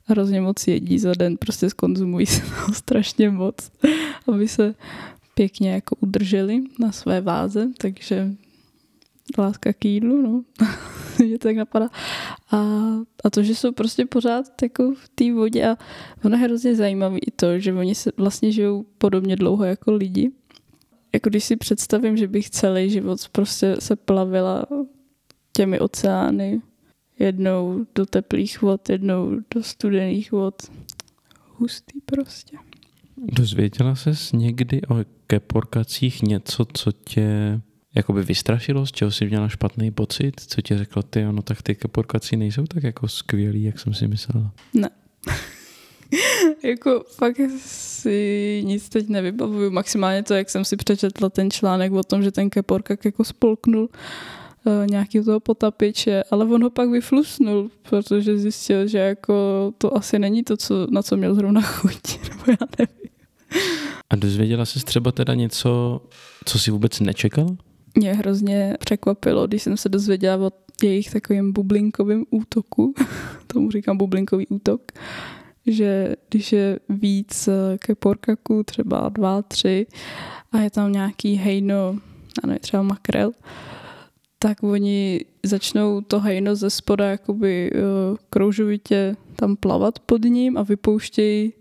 hrozně 0.04 0.40
moc 0.40 0.66
jedí 0.66 0.98
za 0.98 1.12
den, 1.18 1.36
prostě 1.36 1.70
skonzumují 1.70 2.26
se 2.26 2.40
toho 2.56 2.74
strašně 2.74 3.30
moc, 3.30 3.70
aby 4.28 4.48
se 4.48 4.74
pěkně 5.34 5.72
jako 5.72 5.96
udrželi 6.00 6.62
na 6.78 6.92
své 6.92 7.20
váze, 7.20 7.68
takže 7.78 8.32
láska 9.38 9.72
k 9.72 9.84
jídlu, 9.84 10.22
no, 10.22 10.42
mě 11.18 11.38
tak 11.38 11.56
napadá. 11.56 11.88
A, 12.50 12.58
a 13.24 13.30
to, 13.30 13.42
že 13.42 13.54
jsou 13.54 13.72
prostě 13.72 14.06
pořád 14.06 14.62
jako 14.62 14.94
v 14.94 15.08
té 15.08 15.32
vodě 15.32 15.68
a 15.68 15.76
ono 16.24 16.36
je 16.36 16.42
hrozně 16.42 16.76
zajímavý 16.76 17.18
i 17.18 17.30
to, 17.30 17.58
že 17.58 17.72
oni 17.72 17.94
se 17.94 18.10
vlastně 18.16 18.52
žijou 18.52 18.84
podobně 18.98 19.36
dlouho 19.36 19.64
jako 19.64 19.92
lidi. 19.92 20.30
Jako 21.14 21.30
když 21.30 21.44
si 21.44 21.56
představím, 21.56 22.16
že 22.16 22.28
bych 22.28 22.50
celý 22.50 22.90
život 22.90 23.28
prostě 23.32 23.76
se 23.78 23.96
plavila 23.96 24.66
těmi 25.52 25.80
oceány, 25.80 26.60
jednou 27.18 27.86
do 27.94 28.06
teplých 28.06 28.62
vod, 28.62 28.88
jednou 28.88 29.30
do 29.54 29.62
studených 29.62 30.32
vod. 30.32 30.62
Hustý 31.56 32.00
prostě. 32.00 32.56
Dozvěděla 33.16 33.94
ses 33.94 34.32
někdy 34.32 34.82
o 34.82 34.96
keporkacích 35.26 36.22
něco, 36.22 36.64
co 36.72 36.92
tě 36.92 37.60
jakoby 37.94 38.22
vystrašilo, 38.22 38.86
z 38.86 38.92
čeho 38.92 39.10
jsi 39.10 39.26
měla 39.26 39.48
špatný 39.48 39.90
pocit, 39.90 40.40
co 40.40 40.62
ti 40.62 40.78
řeklo 40.78 41.02
ty, 41.02 41.24
no 41.24 41.42
tak 41.42 41.62
ty 41.62 41.74
keporkací 41.74 42.36
nejsou 42.36 42.64
tak 42.64 42.82
jako 42.82 43.08
skvělý, 43.08 43.62
jak 43.62 43.78
jsem 43.78 43.94
si 43.94 44.08
myslela. 44.08 44.52
Ne. 44.74 44.90
jako 46.64 47.04
fakt 47.10 47.40
si 47.58 48.62
nic 48.66 48.88
teď 48.88 49.08
nevybavuju. 49.08 49.70
Maximálně 49.70 50.22
to, 50.22 50.34
jak 50.34 50.50
jsem 50.50 50.64
si 50.64 50.76
přečetla 50.76 51.28
ten 51.28 51.50
článek 51.50 51.92
o 51.92 52.02
tom, 52.02 52.22
že 52.22 52.30
ten 52.30 52.50
keporkak 52.50 53.04
jako 53.04 53.24
spolknul 53.24 53.88
uh, 54.64 54.86
nějaký 54.86 55.20
toho 55.20 55.40
potapiče, 55.40 56.22
ale 56.30 56.44
on 56.44 56.62
ho 56.62 56.70
pak 56.70 56.88
vyflusnul, 56.88 57.70
protože 57.82 58.38
zjistil, 58.38 58.86
že 58.86 58.98
jako 58.98 59.34
to 59.78 59.96
asi 59.96 60.18
není 60.18 60.44
to, 60.44 60.56
co, 60.56 60.86
na 60.90 61.02
co 61.02 61.16
měl 61.16 61.34
zrovna 61.34 61.60
chuť, 61.60 62.18
nebo 62.28 62.42
já 62.48 62.66
nevím. 62.78 63.12
A 64.10 64.16
dozvěděla 64.16 64.64
jsi 64.64 64.84
třeba 64.84 65.12
teda 65.12 65.34
něco, 65.34 66.02
co 66.44 66.58
si 66.58 66.70
vůbec 66.70 67.00
nečekal? 67.00 67.56
Mě 67.94 68.12
hrozně 68.14 68.76
překvapilo, 68.80 69.46
když 69.46 69.62
jsem 69.62 69.76
se 69.76 69.88
dozvěděla 69.88 70.46
o 70.46 70.50
jejich 70.82 71.10
takovým 71.10 71.52
bublinkovým 71.52 72.26
útoku, 72.30 72.94
tomu 73.46 73.70
říkám 73.70 73.96
bublinkový 73.96 74.46
útok, 74.46 74.82
že 75.66 76.16
když 76.28 76.52
je 76.52 76.78
víc 76.88 77.48
eh, 77.48 77.78
ke 77.78 77.94
porkaku, 77.94 78.62
třeba 78.62 79.08
dva, 79.08 79.42
tři, 79.42 79.86
a 80.52 80.58
je 80.58 80.70
tam 80.70 80.92
nějaký 80.92 81.34
hejno, 81.34 81.98
ano, 82.42 82.54
třeba 82.60 82.82
makrel, 82.82 83.32
tak 84.38 84.62
oni 84.62 85.24
začnou 85.42 86.00
to 86.00 86.20
hejno 86.20 86.56
ze 86.56 86.70
spoda 86.70 87.10
jakoby 87.10 87.70
uh, 87.74 88.16
kroužovitě 88.30 89.16
tam 89.36 89.56
plavat 89.56 89.98
pod 89.98 90.24
ním 90.24 90.58
a 90.58 90.62
vypouštějí 90.62 91.52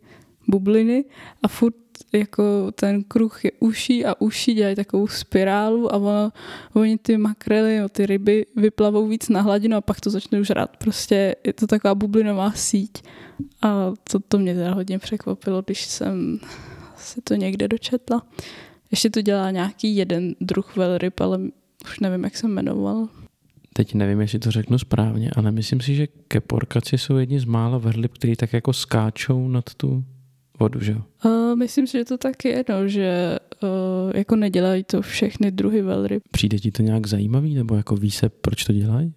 bubliny 0.47 1.05
a 1.43 1.47
furt 1.47 1.75
jako 2.13 2.71
ten 2.71 3.03
kruh 3.03 3.45
je 3.45 3.51
uší 3.59 4.05
a 4.05 4.21
uší, 4.21 4.53
dělají 4.53 4.75
takovou 4.75 5.07
spirálu 5.07 5.93
a 5.93 5.97
ono, 5.97 6.31
oni 6.73 6.97
ty 6.97 7.17
makrely, 7.17 7.79
ty 7.89 8.05
ryby 8.05 8.45
vyplavou 8.55 9.07
víc 9.07 9.29
na 9.29 9.41
hladinu 9.41 9.77
a 9.77 9.81
pak 9.81 10.01
to 10.01 10.09
začnou 10.09 10.43
žrat. 10.43 10.77
Prostě 10.77 11.35
je 11.45 11.53
to 11.53 11.67
taková 11.67 11.95
bublinová 11.95 12.51
síť 12.51 13.03
a 13.61 13.91
to, 14.11 14.19
to 14.19 14.39
mě 14.39 14.55
teda 14.55 14.73
hodně 14.73 14.99
překvapilo, 14.99 15.61
když 15.61 15.85
jsem 15.85 16.39
se 16.97 17.21
to 17.21 17.35
někde 17.35 17.67
dočetla. 17.67 18.27
Ještě 18.91 19.09
to 19.09 19.21
dělá 19.21 19.51
nějaký 19.51 19.95
jeden 19.95 20.35
druh 20.41 20.75
velryb, 20.75 21.19
ale 21.21 21.39
už 21.85 21.99
nevím, 21.99 22.23
jak 22.23 22.37
se 22.37 22.47
jmenoval. 22.47 23.07
Teď 23.73 23.93
nevím, 23.93 24.21
jestli 24.21 24.39
to 24.39 24.51
řeknu 24.51 24.79
správně, 24.79 25.31
ale 25.35 25.51
myslím 25.51 25.81
si, 25.81 25.95
že 25.95 26.07
keporkaci 26.07 26.97
jsou 26.97 27.17
jedni 27.17 27.39
z 27.39 27.45
mála 27.45 27.77
velryb, 27.77 28.13
který 28.13 28.35
tak 28.35 28.53
jako 28.53 28.73
skáčou 28.73 29.47
nad 29.47 29.73
tu 29.73 30.03
vodu, 30.61 30.79
že 30.79 30.91
jo? 30.91 31.01
Uh, 31.25 31.55
myslím 31.55 31.87
si, 31.87 31.97
že 31.97 32.05
to 32.05 32.17
tak 32.17 32.45
je, 32.45 32.63
no, 32.69 32.87
že 32.87 33.37
uh, 33.63 33.69
jako 34.15 34.35
nedělají 34.35 34.83
to 34.83 35.01
všechny 35.01 35.51
druhy 35.51 35.81
velryb. 35.81 36.23
Přijde 36.31 36.59
ti 36.59 36.71
to 36.71 36.81
nějak 36.81 37.07
zajímavý, 37.07 37.55
nebo 37.55 37.75
jako 37.75 37.95
ví 37.95 38.11
se, 38.11 38.29
proč 38.29 38.63
to 38.63 38.73
dělají? 38.73 39.13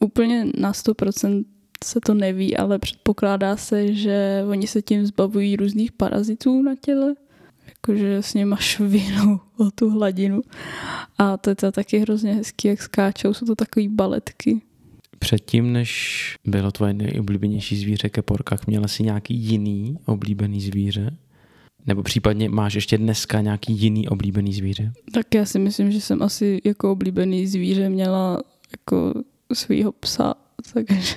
Úplně 0.00 0.46
na 0.58 0.72
100% 0.72 1.44
se 1.84 2.00
to 2.00 2.14
neví, 2.14 2.56
ale 2.56 2.78
předpokládá 2.78 3.56
se, 3.56 3.94
že 3.94 4.44
oni 4.50 4.66
se 4.66 4.82
tím 4.82 5.06
zbavují 5.06 5.56
různých 5.56 5.92
parazitů 5.92 6.62
na 6.62 6.74
těle, 6.74 7.14
jakože 7.66 8.16
s 8.16 8.34
nima 8.34 8.56
švinou 8.56 9.40
o 9.56 9.70
tu 9.70 9.90
hladinu. 9.90 10.42
A 11.18 11.36
to 11.36 11.50
je 11.50 11.56
to 11.56 11.72
taky 11.72 11.98
hrozně 11.98 12.34
hezký, 12.34 12.68
jak 12.68 12.82
skáčou, 12.82 13.34
jsou 13.34 13.46
to 13.46 13.54
takové 13.54 13.88
baletky. 13.88 14.60
Předtím, 15.18 15.72
než 15.72 16.34
bylo 16.46 16.70
tvoje 16.70 16.92
nejoblíbenější 16.92 17.76
zvíře 17.76 18.08
keporkách, 18.08 18.66
měla 18.66 18.88
jsi 18.88 19.02
nějaký 19.02 19.34
jiný 19.34 19.98
oblíbený 20.04 20.60
zvíře? 20.60 21.16
Nebo 21.86 22.02
případně 22.02 22.48
máš 22.48 22.74
ještě 22.74 22.98
dneska 22.98 23.40
nějaký 23.40 23.72
jiný 23.72 24.08
oblíbený 24.08 24.52
zvíře? 24.52 24.92
Tak 25.12 25.34
já 25.34 25.44
si 25.44 25.58
myslím, 25.58 25.92
že 25.92 26.00
jsem 26.00 26.22
asi 26.22 26.60
jako 26.64 26.92
oblíbený 26.92 27.46
zvíře 27.46 27.88
měla 27.88 28.42
jako 28.72 29.22
svýho 29.52 29.92
psa, 29.92 30.34
takže 30.74 31.14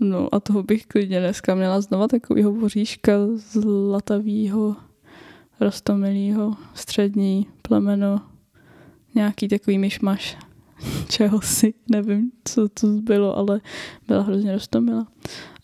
no 0.00 0.34
a 0.34 0.40
toho 0.40 0.62
bych 0.62 0.86
klidně 0.86 1.20
dneska 1.20 1.54
měla 1.54 1.80
znova 1.80 2.08
takovýho 2.08 2.52
voříška 2.52 3.12
zlatavýho, 3.34 4.76
rostomilýho, 5.60 6.56
střední 6.74 7.46
plemeno, 7.62 8.22
nějaký 9.14 9.48
takový 9.48 9.78
myšmaš 9.78 10.36
čeho 11.08 11.40
si, 11.40 11.74
nevím, 11.90 12.32
co 12.44 12.68
to 12.68 12.86
bylo, 12.86 13.36
ale 13.36 13.60
byla 14.08 14.22
hrozně 14.22 14.52
roztomila. 14.52 15.06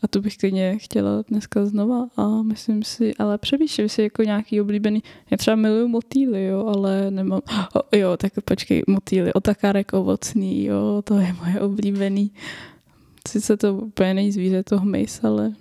A 0.03 0.09
to 0.09 0.21
bych 0.21 0.37
klidně 0.37 0.79
chtěla 0.79 1.23
dneska 1.29 1.67
znova 1.67 2.09
a 2.17 2.43
myslím 2.43 2.83
si, 2.83 3.15
ale 3.15 3.39
přemýšlím 3.39 3.89
si 3.89 4.03
jako 4.03 4.23
nějaký 4.23 4.61
oblíbený, 4.61 5.03
já 5.31 5.37
třeba 5.37 5.57
miluju 5.57 5.89
motýly, 5.89 6.45
jo, 6.45 6.67
ale 6.67 7.11
nemám, 7.11 7.41
o, 7.75 7.97
jo, 7.97 8.17
tak 8.17 8.33
počkej, 8.45 8.83
motýly, 8.87 9.33
otakárek 9.33 9.93
ovocný, 9.93 10.65
jo, 10.65 11.03
to 11.05 11.19
je 11.19 11.37
moje 11.45 11.61
oblíbený. 11.61 12.31
Sice 13.29 13.57
to 13.57 13.75
úplně 13.75 14.15
není 14.15 14.33
zvíře, 14.33 14.63
to 14.63 14.79
hmyz, 14.79 15.25
ale 15.25 15.53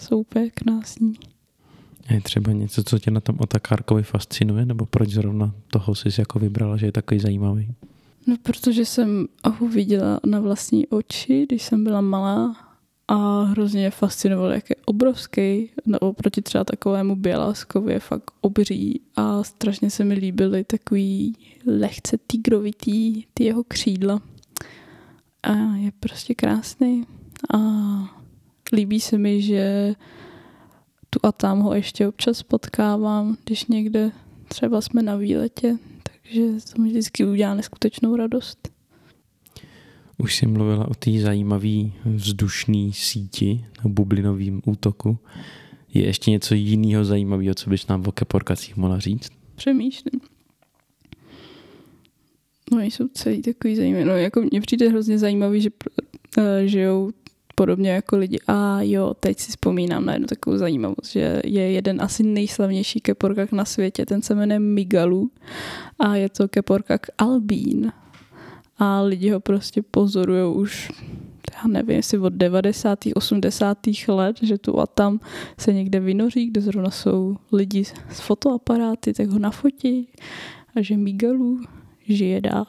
jsou 0.00 0.18
úplně 0.18 0.50
krásní. 0.50 1.14
Je 2.10 2.20
třeba 2.20 2.52
něco, 2.52 2.84
co 2.84 2.98
tě 2.98 3.10
na 3.10 3.20
tom 3.20 3.36
otakárkovi 3.38 4.02
fascinuje, 4.02 4.66
nebo 4.66 4.86
proč 4.86 5.08
zrovna 5.10 5.54
toho 5.70 5.94
jsi 5.94 6.08
jako 6.18 6.38
vybrala, 6.38 6.76
že 6.76 6.86
je 6.86 6.92
takový 6.92 7.20
zajímavý? 7.20 7.74
No, 8.30 8.36
protože 8.42 8.84
jsem 8.84 9.28
ho 9.44 9.68
viděla 9.68 10.20
na 10.26 10.40
vlastní 10.40 10.86
oči, 10.86 11.46
když 11.46 11.62
jsem 11.62 11.84
byla 11.84 12.00
malá 12.00 12.56
a 13.08 13.42
hrozně 13.42 13.80
mě 13.80 13.90
fascinoval, 13.90 14.50
jak 14.52 14.70
je 14.70 14.76
obrovský, 14.84 15.70
no, 15.86 15.98
oproti 15.98 16.42
třeba 16.42 16.64
takovému 16.64 17.16
Běláskovi 17.16 17.92
je 17.92 18.00
fakt 18.00 18.30
obří 18.40 19.00
a 19.16 19.42
strašně 19.42 19.90
se 19.90 20.04
mi 20.04 20.14
líbily 20.14 20.64
takový 20.64 21.36
lehce 21.66 22.18
tigrovitý 22.26 23.24
ty 23.34 23.44
jeho 23.44 23.64
křídla. 23.64 24.20
A 25.42 25.76
je 25.76 25.92
prostě 26.00 26.34
krásný 26.34 27.06
a 27.54 27.58
líbí 28.72 29.00
se 29.00 29.18
mi, 29.18 29.42
že 29.42 29.94
tu 31.10 31.18
a 31.22 31.32
tam 31.32 31.60
ho 31.60 31.74
ještě 31.74 32.08
občas 32.08 32.42
potkávám, 32.42 33.36
když 33.44 33.66
někde 33.66 34.12
třeba 34.48 34.80
jsme 34.80 35.02
na 35.02 35.16
výletě, 35.16 35.78
takže 36.30 36.72
to 36.72 36.82
mi 36.82 36.88
vždycky 36.88 37.24
udělá 37.24 37.54
neskutečnou 37.54 38.16
radost. 38.16 38.68
Už 40.18 40.36
jsi 40.36 40.46
mluvila 40.46 40.88
o 40.88 40.94
té 40.94 41.10
zajímavé 41.20 41.90
vzdušné 42.04 42.90
síti, 42.92 43.64
o 43.84 43.88
bublinovém 43.88 44.62
útoku. 44.66 45.18
Je 45.94 46.06
ještě 46.06 46.30
něco 46.30 46.54
jiného 46.54 47.04
zajímavého, 47.04 47.54
co 47.54 47.70
bys 47.70 47.86
nám 47.86 48.04
o 48.06 48.12
keporkacích 48.12 48.76
mohla 48.76 48.98
říct? 48.98 49.30
Přemýšlím. 49.54 50.20
No, 52.72 52.80
jsou 52.80 53.08
celý 53.08 53.42
takový 53.42 53.76
zajímavý. 53.76 54.04
No, 54.04 54.16
jako 54.16 54.42
mně 54.42 54.60
přijde 54.60 54.88
hrozně 54.88 55.18
zajímavý, 55.18 55.60
že 55.60 55.70
uh, 56.38 56.44
žijou 56.64 57.10
podobně 57.60 57.90
jako 57.90 58.16
lidi. 58.16 58.38
A 58.46 58.82
jo, 58.82 59.14
teď 59.20 59.38
si 59.38 59.50
vzpomínám 59.50 60.04
na 60.04 60.12
jednu 60.12 60.26
takovou 60.26 60.56
zajímavost, 60.56 61.12
že 61.12 61.42
je 61.44 61.72
jeden 61.72 62.02
asi 62.02 62.22
nejslavnější 62.22 63.00
keporkak 63.00 63.52
na 63.52 63.64
světě, 63.64 64.06
ten 64.06 64.22
se 64.22 64.34
jmenuje 64.34 64.58
Migalu 64.58 65.30
a 65.98 66.16
je 66.16 66.28
to 66.28 66.48
keporkak 66.48 67.06
albín. 67.18 67.92
A 68.78 69.02
lidi 69.02 69.30
ho 69.30 69.40
prostě 69.40 69.82
pozorují 69.82 70.54
už 70.56 70.92
já 71.54 71.68
nevím, 71.68 71.96
jestli 71.96 72.18
od 72.18 72.32
90. 72.32 72.98
80. 73.14 73.78
let, 74.08 74.36
že 74.42 74.58
tu 74.58 74.80
a 74.80 74.86
tam 74.86 75.20
se 75.58 75.72
někde 75.72 76.00
vynoří, 76.00 76.46
kde 76.46 76.60
zrovna 76.60 76.90
jsou 76.90 77.36
lidi 77.52 77.84
s 77.84 78.20
fotoaparáty, 78.20 79.12
tak 79.12 79.28
ho 79.28 79.38
nafotí 79.38 80.08
a 80.76 80.82
že 80.82 80.96
Migalu 80.96 81.60
žije 82.08 82.40
dál. 82.40 82.66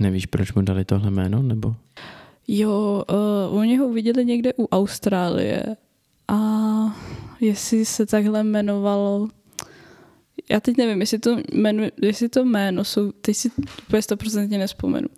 Nevíš, 0.00 0.26
proč 0.26 0.52
mu 0.52 0.62
dali 0.62 0.84
tohle 0.84 1.10
jméno, 1.10 1.42
nebo? 1.42 1.74
Jo, 2.48 3.04
uh, 3.10 3.58
oni 3.58 3.76
ho 3.76 3.92
viděli 3.92 4.24
někde 4.24 4.52
u 4.58 4.66
Austrálie 4.66 5.64
a 6.28 6.38
jestli 7.40 7.84
se 7.84 8.06
takhle 8.06 8.40
jmenovalo 8.40 9.28
já 10.50 10.60
teď 10.60 10.76
nevím, 10.76 11.00
jestli 11.00 11.18
to, 11.18 11.36
jméno, 11.52 11.84
jestli 12.02 12.28
to 12.28 12.44
jméno 12.44 12.84
jsou, 12.84 13.12
teď 13.12 13.36
si 13.36 13.50
úplně 13.86 14.02
stoprocentně 14.02 14.58
nespomenu. 14.58 15.08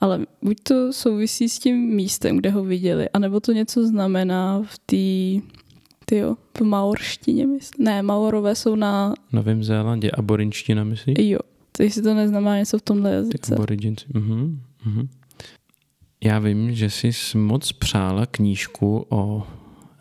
Ale 0.00 0.26
buď 0.42 0.56
to 0.62 0.92
souvisí 0.92 1.48
s 1.48 1.58
tím 1.58 1.76
místem, 1.76 2.36
kde 2.36 2.50
ho 2.50 2.64
viděli, 2.64 3.08
anebo 3.08 3.40
to 3.40 3.52
něco 3.52 3.86
znamená 3.86 4.62
v 4.66 4.78
té 4.78 5.46
tyjo, 6.04 6.36
v 6.58 6.60
maorštině, 6.60 7.46
myslím. 7.46 7.84
Ne, 7.84 8.02
maorové 8.02 8.54
jsou 8.54 8.76
na... 8.76 9.14
Novém 9.32 9.64
Zélandě, 9.64 10.10
aborinština, 10.10 10.84
myslíš? 10.84 11.16
Jo, 11.18 11.38
to 11.72 11.82
jestli 11.82 12.02
to 12.02 12.14
neznamená 12.14 12.58
něco 12.58 12.78
v 12.78 12.82
tomhle 12.82 13.12
jazyce. 13.12 13.54
Aboriginci, 13.54 14.06
mhm, 14.14 14.60
mhm. 14.84 15.08
Já 16.24 16.38
vím, 16.38 16.74
že 16.74 16.90
jsi 16.90 17.38
moc 17.38 17.72
přála 17.72 18.26
knížku 18.26 19.06
o 19.08 19.46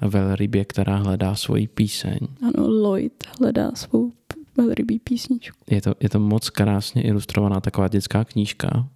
velrybě, 0.01 0.65
která 0.65 0.95
hledá 0.95 1.35
svoji 1.35 1.67
píseň. 1.67 2.17
Ano, 2.41 2.67
Lloyd 2.67 3.23
hledá 3.39 3.71
svou 3.75 4.11
velrybí 4.57 4.99
písničku. 4.99 5.57
Je 5.69 5.81
to, 5.81 5.95
je 5.99 6.09
to 6.09 6.19
moc 6.19 6.49
krásně 6.49 7.03
ilustrovaná 7.03 7.61
taková 7.61 7.87
dětská 7.87 8.25
knížka. 8.25 8.89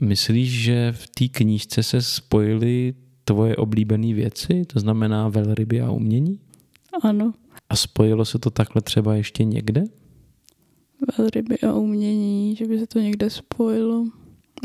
Myslíš, 0.00 0.62
že 0.62 0.92
v 0.92 1.06
té 1.06 1.28
knížce 1.28 1.82
se 1.82 2.02
spojily 2.02 2.94
tvoje 3.24 3.56
oblíbené 3.56 4.14
věci, 4.14 4.64
to 4.64 4.80
znamená 4.80 5.28
velryby 5.28 5.80
a 5.80 5.90
umění? 5.90 6.40
Ano. 7.02 7.32
A 7.68 7.76
spojilo 7.76 8.24
se 8.24 8.38
to 8.38 8.50
takhle 8.50 8.82
třeba 8.82 9.14
ještě 9.14 9.44
někde? 9.44 9.84
Velryby 11.18 11.58
a 11.58 11.72
umění, 11.72 12.56
že 12.56 12.66
by 12.66 12.78
se 12.78 12.86
to 12.86 12.98
někde 12.98 13.30
spojilo. 13.30 14.06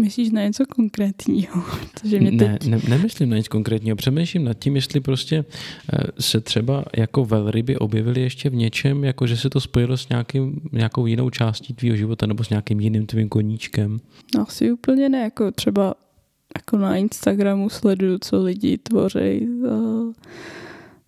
Myslíš 0.02 0.32
na 0.32 0.44
něco 0.44 0.66
konkrétního? 0.66 1.64
Protože 1.94 2.20
mě 2.20 2.32
ne, 2.32 2.58
teď... 2.58 2.70
ne, 2.70 2.82
nemyslím 2.90 3.30
na 3.30 3.38
nic 3.38 3.48
konkrétního. 3.48 3.96
Přemýšlím 3.96 4.44
nad 4.44 4.54
tím, 4.54 4.76
jestli 4.76 5.00
prostě 5.00 5.46
eh, 5.94 5.98
se 6.20 6.42
třeba 6.42 6.86
jako 6.98 7.26
velryby 7.26 7.78
objevily 7.78 8.22
ještě 8.22 8.50
v 8.50 8.56
něčem, 8.56 9.04
jako 9.04 9.28
že 9.28 9.38
se 9.38 9.50
to 9.50 9.60
spojilo 9.60 9.98
s 9.98 10.10
nějakým, 10.10 10.62
nějakou 10.72 11.06
jinou 11.06 11.30
částí 11.30 11.74
tvýho 11.74 11.96
života 11.96 12.26
nebo 12.26 12.44
s 12.44 12.50
nějakým 12.50 12.80
jiným 12.80 13.06
tvým 13.06 13.30
koníčkem. 13.30 14.00
No, 14.36 14.42
asi 14.48 14.72
úplně 14.72 15.10
ne, 15.10 15.20
jako 15.20 15.52
třeba 15.52 15.94
jako 16.58 16.78
na 16.78 16.96
Instagramu 16.96 17.70
sleduju, 17.70 18.18
co 18.22 18.44
lidi 18.44 18.78
tvoří 18.78 19.48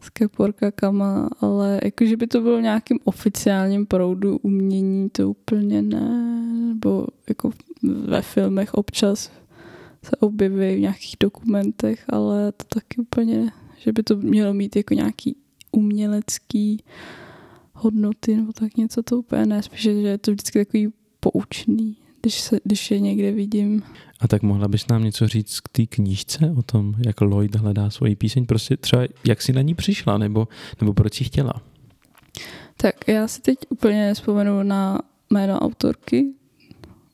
s 0.04 0.10
keporkakama, 0.10 1.30
ale 1.40 1.80
jako, 1.84 2.06
že 2.06 2.18
by 2.18 2.28
to 2.28 2.42
bylo 2.42 2.60
nějakým 2.60 3.00
oficiálním 3.04 3.86
proudu 3.86 4.38
umění, 4.38 5.10
to 5.10 5.30
úplně 5.30 5.82
ne, 5.82 6.34
nebo 6.68 7.08
jako 7.30 7.52
ve 7.84 8.22
filmech 8.22 8.74
občas 8.74 9.32
se 10.04 10.16
objeví 10.20 10.76
v 10.76 10.80
nějakých 10.80 11.16
dokumentech, 11.20 12.06
ale 12.10 12.52
to 12.52 12.66
taky 12.66 13.02
úplně, 13.02 13.52
že 13.78 13.92
by 13.92 14.04
to 14.04 14.16
mělo 14.16 14.54
mít 14.54 14.76
jako 14.76 14.94
nějaký 14.94 15.36
umělecký 15.72 16.84
hodnoty 17.74 18.36
nebo 18.36 18.54
tak 18.54 18.78
něco, 18.78 19.04
to 19.04 19.18
úplně 19.18 19.46
ne, 19.46 19.64
spíš, 19.64 19.82
že 19.82 19.92
je 19.92 20.18
to 20.18 20.32
vždycky 20.32 20.66
takový 20.66 20.88
poučný, 21.20 21.98
když, 22.22 22.42
se, 22.42 22.60
když 22.64 22.92
je 22.92 23.00
někde 23.00 23.32
vidím. 23.32 23.84
A 24.24 24.28
tak 24.28 24.42
mohla 24.42 24.68
bys 24.68 24.88
nám 24.88 25.04
něco 25.04 25.28
říct 25.28 25.60
k 25.60 25.70
té 25.70 25.86
knížce 25.86 26.54
o 26.58 26.62
tom, 26.62 26.96
jak 27.06 27.22
Lloyd 27.22 27.56
hledá 27.56 27.90
svoji 27.90 28.16
píseň? 28.16 28.46
Prostě 28.46 28.78
třeba 28.78 29.04
jak 29.26 29.42
jsi 29.42 29.54
na 29.54 29.62
ní 29.62 29.76
přišla, 29.76 30.18
nebo, 30.18 30.48
nebo 30.82 30.94
proč 30.94 31.14
jsi 31.14 31.24
chtěla? 31.24 31.54
Tak 32.78 33.08
já 33.08 33.28
si 33.28 33.42
teď 33.42 33.58
úplně 33.70 34.08
nespomenu 34.08 34.64
na 34.64 35.00
jméno 35.30 35.60
autorky, 35.60 36.26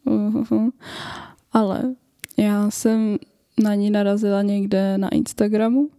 ale 1.52 1.84
já 2.38 2.72
jsem 2.72 3.18
na 3.64 3.76
ní 3.76 3.90
narazila 3.90 4.42
někde 4.42 4.98
na 4.98 5.10
Instagramu 5.10 5.90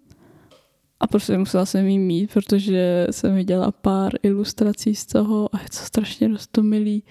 a 1.01 1.07
prostě 1.07 1.38
musela 1.38 1.66
jsem 1.66 1.87
jí 1.87 1.99
mít, 1.99 2.33
protože 2.33 3.07
jsem 3.11 3.35
viděla 3.35 3.73
pár 3.73 4.12
ilustrací 4.23 4.94
z 4.94 5.07
toho 5.07 5.55
a 5.55 5.59
je 5.62 5.68
to 5.68 5.77
strašně 5.77 6.29
rostomilý 6.29 7.03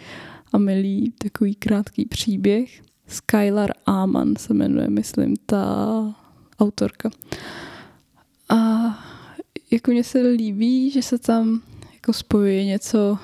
a 0.53 0.57
milý 0.57 1.13
takový 1.17 1.55
krátký 1.55 2.05
příběh. 2.05 2.88
Skylar 3.09 3.71
Aman 3.85 4.35
se 4.35 4.53
jmenuje, 4.53 4.89
myslím, 4.89 5.35
ta 5.45 6.15
autorka. 6.59 7.09
A 8.49 8.55
jako 9.71 9.91
mně 9.91 10.03
se 10.03 10.21
líbí, 10.21 10.91
že 10.91 11.01
se 11.01 11.17
tam 11.19 11.61
jako 11.93 12.13
spojuje 12.13 12.65
něco, 12.65 13.17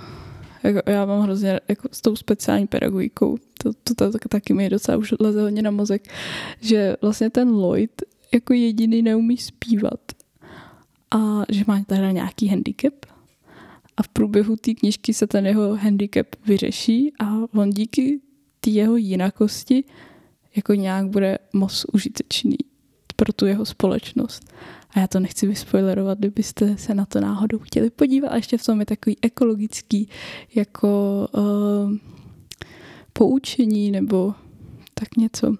jako 0.64 0.92
já 0.92 1.06
mám 1.06 1.22
hrozně 1.22 1.60
jako 1.68 1.90
s 1.92 2.02
tou 2.02 2.16
speciální 2.16 2.68
pedagogikou, 2.68 3.38
to, 3.64 3.74
to, 3.74 3.96
to, 3.96 4.12
to 4.12 4.28
taky 4.30 4.54
mi 4.54 4.70
docela 4.70 4.98
už 4.98 5.14
leze 5.20 5.42
hodně 5.42 5.62
na 5.62 5.72
mozek, 5.72 6.08
že 6.62 6.96
vlastně 7.02 7.30
ten 7.30 7.50
Lloyd 7.50 8.02
jako 8.34 8.54
jediný 8.54 9.02
neumí 9.02 9.38
zpívat 9.38 10.00
a 11.12 11.44
že 11.50 11.64
má 11.68 11.84
teda 11.84 12.12
nějaký 12.12 12.48
handicap 12.48 12.94
a 13.98 14.04
v 14.04 14.08
průběhu 14.08 14.56
té 14.56 14.74
knižky 14.74 15.14
se 15.14 15.28
ten 15.28 15.46
jeho 15.46 15.76
handicap 15.76 16.28
vyřeší 16.46 17.14
a 17.20 17.26
on 17.54 17.70
díky 17.70 18.20
té 18.66 18.72
jeho 18.72 18.98
jinakosti 18.98 19.84
jako 20.56 20.74
nějak 20.74 21.08
bude 21.08 21.38
moc 21.54 21.86
užitečný 21.94 22.58
pro 23.16 23.34
tu 23.34 23.46
jeho 23.46 23.66
společnost. 23.66 24.54
A 24.90 25.00
já 25.00 25.08
to 25.08 25.20
nechci 25.20 25.48
vyspoilerovat, 25.48 26.20
kdybyste 26.20 26.78
se 26.78 26.94
na 26.94 27.06
to 27.06 27.20
náhodou 27.20 27.60
chtěli 27.60 27.90
podívat. 27.90 28.30
A 28.30 28.36
ještě 28.36 28.58
v 28.58 28.66
tom 28.66 28.80
je 28.80 28.86
takový 28.86 29.18
ekologický 29.22 30.10
jako 30.56 31.28
uh, 31.32 31.98
poučení 33.14 33.92
nebo 33.92 34.34
tak 34.94 35.18
něco. 35.18 35.56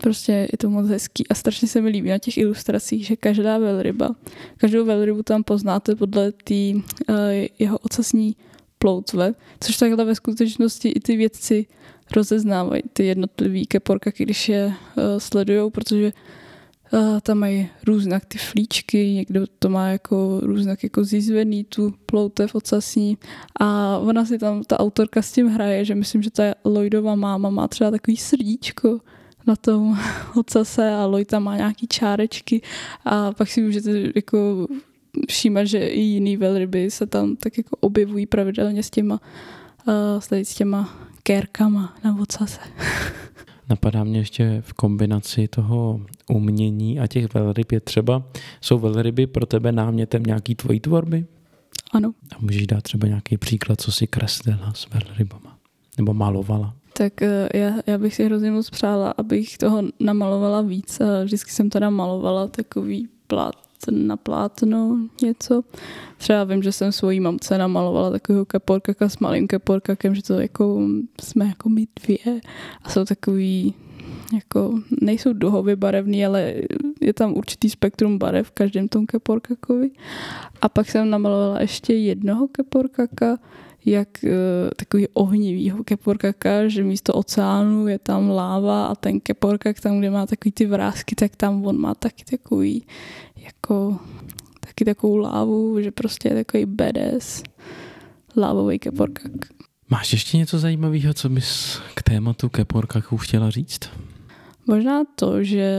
Prostě 0.00 0.48
je 0.52 0.58
to 0.58 0.70
moc 0.70 0.88
hezký 0.88 1.28
a 1.28 1.34
strašně 1.34 1.68
se 1.68 1.80
mi 1.80 1.88
líbí 1.88 2.08
na 2.08 2.18
těch 2.18 2.38
ilustracích, 2.38 3.06
že 3.06 3.16
každá 3.16 3.58
velryba, 3.58 4.16
každou 4.56 4.84
velrybu 4.84 5.22
tam 5.22 5.44
poznáte 5.44 5.96
podle 5.96 6.32
té 6.32 6.54
uh, 6.74 6.84
jeho 7.58 7.78
ocasní 7.78 8.36
ploutve, 8.78 9.34
což 9.60 9.76
takhle 9.76 10.04
ve 10.04 10.14
skutečnosti 10.14 10.88
i 10.88 11.00
ty 11.00 11.16
vědci 11.16 11.66
rozeznávají, 12.12 12.82
ty 12.92 13.06
jednotlivý 13.06 13.66
keporka, 13.66 14.10
když 14.16 14.48
je 14.48 14.66
uh, 14.66 15.02
sledujou, 15.18 15.70
protože 15.70 16.12
uh, 16.92 17.20
tam 17.20 17.38
mají 17.38 17.68
různak 17.86 18.24
ty 18.24 18.38
flíčky, 18.38 19.10
někdo 19.10 19.46
to 19.58 19.68
má 19.68 19.88
jako 19.88 20.40
různak 20.42 20.82
jako 20.82 21.04
zízvený 21.04 21.64
tu 21.64 21.94
ploutev 22.06 22.54
ocasní. 22.54 23.18
A 23.60 23.98
ona 23.98 24.24
si 24.24 24.38
tam, 24.38 24.62
ta 24.62 24.80
autorka 24.80 25.22
s 25.22 25.32
tím 25.32 25.48
hraje, 25.48 25.84
že 25.84 25.94
myslím, 25.94 26.22
že 26.22 26.30
ta 26.30 26.42
Lloydova 26.64 27.14
máma 27.14 27.50
má 27.50 27.68
třeba 27.68 27.90
takový 27.90 28.16
srdíčko, 28.16 29.00
na 29.46 29.56
tom 29.56 29.98
ocase 30.36 30.90
a 30.90 31.06
Lloyd 31.06 31.28
tam 31.28 31.42
má 31.42 31.56
nějaký 31.56 31.86
čárečky. 31.86 32.62
A 33.04 33.32
pak 33.32 33.48
si 33.48 33.62
můžete 33.62 33.90
jako 34.14 34.66
všímat, 35.28 35.66
že 35.66 35.86
i 35.86 36.00
jiný 36.00 36.36
velryby 36.36 36.90
se 36.90 37.06
tam 37.06 37.36
tak 37.36 37.58
jako 37.58 37.76
objevují 37.80 38.26
pravidelně 38.26 38.82
s 38.82 38.90
těma, 38.90 39.20
uh, 39.86 40.42
s 40.42 40.54
těma 40.54 41.09
kérkama 41.22 41.94
na 42.04 42.16
ocase. 42.20 42.60
Napadá 43.68 44.04
mě 44.04 44.18
ještě 44.18 44.62
v 44.66 44.72
kombinaci 44.72 45.48
toho 45.48 46.00
umění 46.30 47.00
a 47.00 47.06
těch 47.06 47.34
velryb 47.34 47.72
je 47.72 47.80
třeba, 47.80 48.22
jsou 48.60 48.78
velryby 48.78 49.26
pro 49.26 49.46
tebe 49.46 49.72
námětem 49.72 50.22
nějaký 50.22 50.54
tvojí 50.54 50.80
tvorby? 50.80 51.26
Ano. 51.92 52.12
A 52.36 52.38
můžeš 52.40 52.66
dát 52.66 52.82
třeba 52.82 53.06
nějaký 53.06 53.36
příklad, 53.36 53.80
co 53.80 53.92
si 53.92 54.06
kreslila 54.06 54.72
s 54.74 54.88
velrybama? 54.90 55.58
Nebo 55.98 56.14
malovala? 56.14 56.74
Tak 56.92 57.22
eh, 57.22 57.48
já, 57.54 57.74
já 57.86 57.98
bych 57.98 58.14
si 58.14 58.24
hrozně 58.24 58.50
moc 58.50 58.70
přála, 58.70 59.10
abych 59.10 59.58
toho 59.58 59.82
namalovala 60.00 60.62
víc 60.62 61.00
a 61.00 61.24
vždycky 61.24 61.50
jsem 61.50 61.70
teda 61.70 61.90
malovala 61.90 62.46
takový 62.46 63.08
plát 63.26 63.54
na 63.90 64.16
plátno 64.16 64.98
něco. 65.22 65.62
Třeba 66.18 66.44
vím, 66.44 66.62
že 66.62 66.72
jsem 66.72 66.92
svojí 66.92 67.20
mamce 67.20 67.58
namalovala 67.58 68.10
takového 68.10 68.44
keporkaka 68.44 69.08
s 69.08 69.18
malým 69.18 69.46
keporkakem, 69.46 70.14
že 70.14 70.22
to 70.22 70.40
jako 70.40 70.88
jsme 71.20 71.46
jako 71.46 71.68
my 71.68 71.86
dvě 72.02 72.40
a 72.84 72.90
jsou 72.90 73.04
takový 73.04 73.74
jako 74.34 74.78
nejsou 75.00 75.32
duhově 75.32 75.76
barevný, 75.76 76.26
ale 76.26 76.54
je 77.00 77.12
tam 77.12 77.36
určitý 77.36 77.70
spektrum 77.70 78.18
barev 78.18 78.46
v 78.46 78.50
každém 78.50 78.88
tom 78.88 79.06
keporkakovi. 79.06 79.90
A 80.62 80.68
pak 80.68 80.90
jsem 80.90 81.10
namalovala 81.10 81.60
ještě 81.60 81.94
jednoho 81.94 82.48
keporkaka, 82.48 83.38
jak 83.84 84.08
uh, 84.24 84.30
takový 84.76 85.08
ohnivýho 85.08 85.84
keporkaka, 85.84 86.68
že 86.68 86.84
místo 86.84 87.14
oceánu 87.14 87.88
je 87.88 87.98
tam 87.98 88.30
láva 88.30 88.86
a 88.86 88.94
ten 88.94 89.20
keporkak 89.20 89.80
tam, 89.80 89.98
kde 89.98 90.10
má 90.10 90.26
takový 90.26 90.52
ty 90.52 90.66
vrázky, 90.66 91.14
tak 91.14 91.36
tam 91.36 91.66
on 91.66 91.80
má 91.80 91.94
taky 91.94 92.24
takový 92.24 92.86
jako 93.44 93.98
taky 94.60 94.84
takovou 94.84 95.16
lávu, 95.16 95.80
že 95.80 95.90
prostě 95.90 96.28
je 96.28 96.34
takový 96.34 96.66
badass 96.66 97.42
lávový 98.36 98.78
keporkak. 98.78 99.32
Máš 99.88 100.12
ještě 100.12 100.36
něco 100.36 100.58
zajímavého, 100.58 101.14
co 101.14 101.28
bys 101.28 101.80
k 101.94 102.02
tématu 102.02 102.48
keporkaků 102.48 103.16
chtěla 103.16 103.50
říct? 103.50 103.80
Možná 104.66 105.02
to, 105.14 105.44
že 105.44 105.74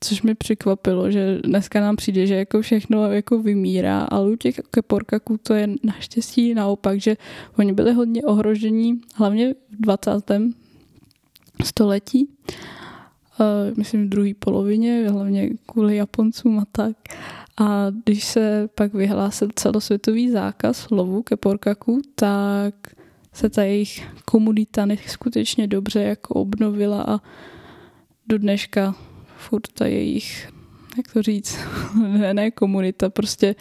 což 0.00 0.22
mi 0.22 0.34
překvapilo, 0.34 1.10
že 1.10 1.40
dneska 1.44 1.80
nám 1.80 1.96
přijde, 1.96 2.26
že 2.26 2.34
jako 2.34 2.62
všechno 2.62 3.12
jako 3.12 3.38
vymírá, 3.38 4.00
ale 4.02 4.30
u 4.30 4.36
těch 4.36 4.60
keporkaků 4.70 5.38
to 5.38 5.54
je 5.54 5.68
naštěstí 5.82 6.54
naopak, 6.54 7.00
že 7.00 7.16
oni 7.58 7.72
byli 7.72 7.92
hodně 7.92 8.22
ohrožení, 8.22 9.00
hlavně 9.14 9.54
v 9.54 9.80
20. 9.80 10.10
století, 11.64 12.28
myslím 13.76 14.06
v 14.06 14.08
druhé 14.08 14.34
polovině, 14.38 15.08
hlavně 15.10 15.50
kvůli 15.66 15.96
Japoncům 15.96 16.58
a 16.58 16.64
tak. 16.72 16.96
A 17.56 17.86
když 18.04 18.24
se 18.24 18.68
pak 18.74 18.94
vyhlásil 18.94 19.48
celosvětový 19.54 20.30
zákaz 20.30 20.90
lovu 20.90 21.22
keporkaků, 21.22 22.02
tak 22.14 22.74
se 23.32 23.50
ta 23.50 23.62
jejich 23.62 24.08
komunita 24.24 24.86
neskutečně 24.86 25.66
dobře 25.66 26.02
jako 26.02 26.34
obnovila 26.34 27.02
a 27.02 27.20
do 28.26 28.38
dneška 28.38 28.94
furt 29.36 29.72
ta 29.72 29.86
jejich, 29.86 30.48
jak 30.96 31.12
to 31.12 31.22
říct, 31.22 31.58
ne, 32.02 32.34
ne 32.34 32.50
komunita, 32.50 33.10
prostě 33.10 33.54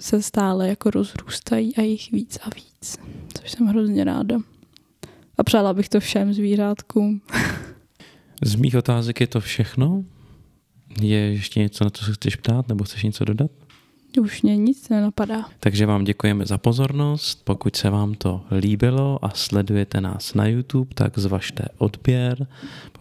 se 0.00 0.22
stále 0.22 0.68
jako 0.68 0.90
rozrůstají 0.90 1.76
a 1.76 1.82
jich 1.82 2.12
víc 2.12 2.38
a 2.42 2.50
víc, 2.54 2.98
což 3.40 3.50
jsem 3.50 3.66
hrozně 3.66 4.04
ráda. 4.04 4.38
A 5.38 5.42
přála 5.42 5.74
bych 5.74 5.88
to 5.88 6.00
všem 6.00 6.32
zvířátkům. 6.32 7.20
Z 8.42 8.54
mých 8.54 8.76
otázek 8.76 9.20
je 9.20 9.26
to 9.26 9.40
všechno? 9.40 10.04
Je 11.00 11.18
ještě 11.18 11.60
něco, 11.60 11.84
na 11.84 11.90
co 11.90 12.04
se 12.04 12.12
chceš 12.12 12.36
ptát, 12.36 12.68
nebo 12.68 12.84
chceš 12.84 13.02
něco 13.02 13.24
dodat? 13.24 13.50
Už 14.20 14.42
mě 14.42 14.56
nic 14.56 14.88
nenapadá. 14.88 15.44
Takže 15.60 15.86
vám 15.86 16.04
děkujeme 16.04 16.46
za 16.46 16.58
pozornost. 16.58 17.44
Pokud 17.44 17.76
se 17.76 17.90
vám 17.90 18.14
to 18.14 18.44
líbilo 18.50 19.24
a 19.24 19.30
sledujete 19.30 20.00
nás 20.00 20.34
na 20.34 20.46
YouTube, 20.46 20.94
tak 20.94 21.18
zvažte 21.18 21.64
odběr. 21.78 22.46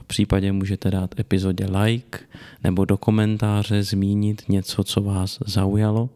Případě 0.07 0.51
můžete 0.51 0.91
dát 0.91 1.19
epizodě 1.19 1.65
like 1.65 2.19
nebo 2.63 2.85
do 2.85 2.97
komentáře 2.97 3.83
zmínit 3.83 4.41
něco, 4.49 4.83
co 4.83 5.01
vás 5.01 5.39
zaujalo. 5.45 6.09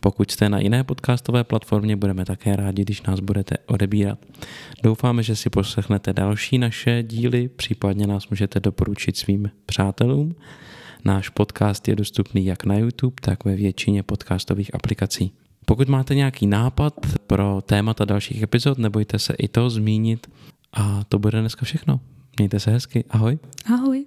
Pokud 0.00 0.30
jste 0.30 0.48
na 0.48 0.58
jiné 0.58 0.84
podcastové 0.84 1.44
platformě, 1.44 1.96
budeme 1.96 2.24
také 2.24 2.56
rádi, 2.56 2.82
když 2.82 3.02
nás 3.02 3.20
budete 3.20 3.56
odebírat. 3.66 4.18
Doufáme, 4.82 5.22
že 5.22 5.36
si 5.36 5.50
poslechnete 5.50 6.12
další 6.12 6.58
naše 6.58 7.02
díly, 7.02 7.48
případně 7.48 8.06
nás 8.06 8.28
můžete 8.28 8.60
doporučit 8.60 9.16
svým 9.16 9.50
přátelům. 9.66 10.34
Náš 11.04 11.28
podcast 11.28 11.88
je 11.88 11.96
dostupný 11.96 12.46
jak 12.46 12.64
na 12.64 12.74
YouTube, 12.74 13.16
tak 13.20 13.44
ve 13.44 13.56
většině 13.56 14.02
podcastových 14.02 14.74
aplikací. 14.74 15.32
Pokud 15.64 15.88
máte 15.88 16.14
nějaký 16.14 16.46
nápad 16.46 16.94
pro 17.26 17.62
témata 17.66 18.04
dalších 18.04 18.42
epizod, 18.42 18.78
nebojte 18.78 19.18
se 19.18 19.34
i 19.34 19.48
to 19.48 19.70
zmínit. 19.70 20.26
A 20.72 21.04
to 21.08 21.18
bude 21.18 21.40
dneska 21.40 21.64
všechno. 21.64 22.00
Mějte 22.38 22.60
se 22.60 22.70
hezky. 22.70 23.04
Ahoj. 23.10 23.38
Ahoj. 23.74 24.04